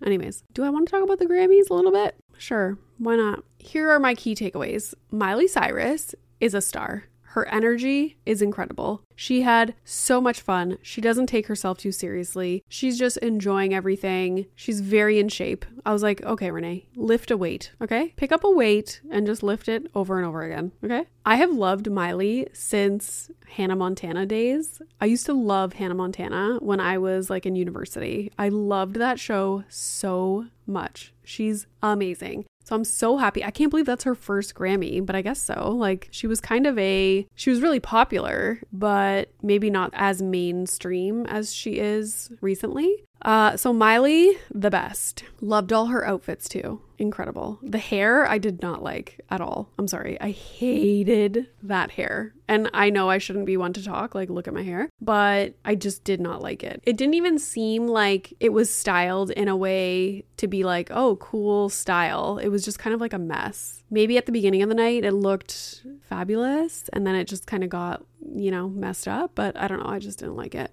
Anyways, 0.04 0.44
do 0.54 0.64
I 0.64 0.70
want 0.70 0.86
to 0.86 0.90
talk 0.90 1.02
about 1.02 1.18
the 1.18 1.26
Grammys 1.26 1.70
a 1.70 1.74
little 1.74 1.92
bit? 1.92 2.14
Sure, 2.36 2.78
why 2.98 3.16
not? 3.16 3.42
Here 3.58 3.90
are 3.90 3.98
my 3.98 4.14
key 4.14 4.34
takeaways 4.34 4.94
Miley 5.10 5.48
Cyrus 5.48 6.14
is 6.40 6.54
a 6.54 6.60
star. 6.60 7.07
Her 7.32 7.46
energy 7.48 8.16
is 8.24 8.40
incredible. 8.40 9.02
She 9.14 9.42
had 9.42 9.74
so 9.84 10.18
much 10.18 10.40
fun. 10.40 10.78
She 10.80 11.02
doesn't 11.02 11.26
take 11.26 11.46
herself 11.46 11.76
too 11.76 11.92
seriously. 11.92 12.64
She's 12.68 12.98
just 12.98 13.18
enjoying 13.18 13.74
everything. 13.74 14.46
She's 14.54 14.80
very 14.80 15.18
in 15.18 15.28
shape. 15.28 15.66
I 15.84 15.92
was 15.92 16.02
like, 16.02 16.22
okay, 16.22 16.50
Renee, 16.50 16.86
lift 16.96 17.30
a 17.30 17.36
weight, 17.36 17.72
okay? 17.82 18.14
Pick 18.16 18.32
up 18.32 18.44
a 18.44 18.50
weight 18.50 19.02
and 19.10 19.26
just 19.26 19.42
lift 19.42 19.68
it 19.68 19.90
over 19.94 20.16
and 20.16 20.26
over 20.26 20.42
again, 20.42 20.72
okay? 20.82 21.04
I 21.26 21.36
have 21.36 21.50
loved 21.50 21.90
Miley 21.90 22.48
since 22.54 23.30
Hannah 23.46 23.76
Montana 23.76 24.24
days. 24.24 24.80
I 24.98 25.04
used 25.04 25.26
to 25.26 25.34
love 25.34 25.74
Hannah 25.74 25.94
Montana 25.94 26.58
when 26.60 26.80
I 26.80 26.96
was 26.96 27.28
like 27.28 27.44
in 27.44 27.56
university. 27.56 28.32
I 28.38 28.48
loved 28.48 28.96
that 28.96 29.20
show 29.20 29.64
so 29.68 30.46
much. 30.66 31.12
She's 31.24 31.66
amazing. 31.82 32.46
So 32.68 32.76
I'm 32.76 32.84
so 32.84 33.16
happy. 33.16 33.42
I 33.42 33.50
can't 33.50 33.70
believe 33.70 33.86
that's 33.86 34.04
her 34.04 34.14
first 34.14 34.54
Grammy, 34.54 35.04
but 35.04 35.16
I 35.16 35.22
guess 35.22 35.40
so. 35.40 35.70
Like 35.70 36.08
she 36.10 36.26
was 36.26 36.38
kind 36.38 36.66
of 36.66 36.78
a 36.78 37.26
she 37.34 37.48
was 37.48 37.62
really 37.62 37.80
popular, 37.80 38.60
but 38.74 39.32
maybe 39.40 39.70
not 39.70 39.90
as 39.94 40.20
mainstream 40.20 41.24
as 41.24 41.54
she 41.54 41.78
is 41.78 42.30
recently. 42.42 43.06
Uh, 43.22 43.56
so 43.56 43.72
Miley, 43.72 44.38
the 44.52 44.70
best. 44.70 45.24
Loved 45.40 45.72
all 45.72 45.86
her 45.86 46.06
outfits 46.06 46.48
too. 46.48 46.80
Incredible. 46.98 47.58
The 47.62 47.78
hair 47.78 48.26
I 48.26 48.38
did 48.38 48.60
not 48.60 48.82
like 48.82 49.20
at 49.30 49.40
all. 49.40 49.70
I'm 49.78 49.86
sorry. 49.86 50.20
I 50.20 50.30
hated 50.30 51.48
that 51.62 51.92
hair. 51.92 52.34
And 52.48 52.70
I 52.74 52.90
know 52.90 53.08
I 53.08 53.18
shouldn't 53.18 53.46
be 53.46 53.56
one 53.56 53.72
to 53.74 53.84
talk, 53.84 54.14
like, 54.14 54.30
look 54.30 54.48
at 54.48 54.54
my 54.54 54.62
hair, 54.62 54.88
but 55.00 55.54
I 55.64 55.74
just 55.74 56.02
did 56.02 56.20
not 56.20 56.42
like 56.42 56.64
it. 56.64 56.82
It 56.84 56.96
didn't 56.96 57.14
even 57.14 57.38
seem 57.38 57.86
like 57.86 58.34
it 58.40 58.52
was 58.52 58.72
styled 58.72 59.30
in 59.30 59.48
a 59.48 59.56
way 59.56 60.24
to 60.38 60.48
be 60.48 60.64
like, 60.64 60.90
oh, 60.90 61.16
cool 61.16 61.68
style. 61.68 62.38
It 62.38 62.48
was 62.48 62.64
just 62.64 62.78
kind 62.78 62.94
of 62.94 63.00
like 63.00 63.12
a 63.12 63.18
mess. 63.18 63.84
Maybe 63.90 64.16
at 64.16 64.26
the 64.26 64.32
beginning 64.32 64.62
of 64.62 64.68
the 64.68 64.74
night 64.74 65.04
it 65.04 65.12
looked 65.12 65.84
fabulous 66.02 66.88
and 66.92 67.06
then 67.06 67.14
it 67.14 67.26
just 67.26 67.46
kind 67.46 67.62
of 67.62 67.70
got, 67.70 68.04
you 68.34 68.50
know, 68.50 68.68
messed 68.68 69.06
up, 69.06 69.32
but 69.34 69.56
I 69.56 69.68
don't 69.68 69.80
know. 69.80 69.90
I 69.90 69.98
just 69.98 70.18
didn't 70.18 70.36
like 70.36 70.54
it. 70.54 70.72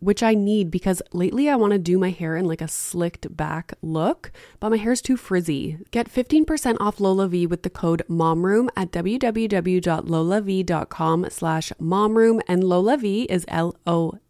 which 0.00 0.22
I 0.22 0.34
need 0.34 0.70
because 0.70 1.00
lately 1.12 1.48
I 1.48 1.56
want 1.56 1.72
to 1.72 1.78
do 1.78 1.98
my 1.98 2.10
hair 2.10 2.36
in 2.36 2.44
like 2.44 2.60
a 2.60 2.68
slicked 2.68 3.34
back 3.36 3.72
look, 3.82 4.30
but 4.60 4.70
my 4.70 4.76
hair's 4.76 5.02
too 5.02 5.16
frizzy. 5.16 5.78
Get 5.90 6.12
15% 6.12 6.76
off 6.80 6.98
LolaVie 6.98 7.48
with 7.48 7.62
the 7.62 7.70
code 7.70 8.02
MOMROOM 8.08 8.68
at 8.76 8.90
www.lolavie.com 8.90 11.26
slash 11.30 11.72
momroom 11.80 12.40
and 12.46 12.62
LolaVie 12.62 13.24
is 13.30 13.46
L-O-L-A-V-I-E. 13.48 14.20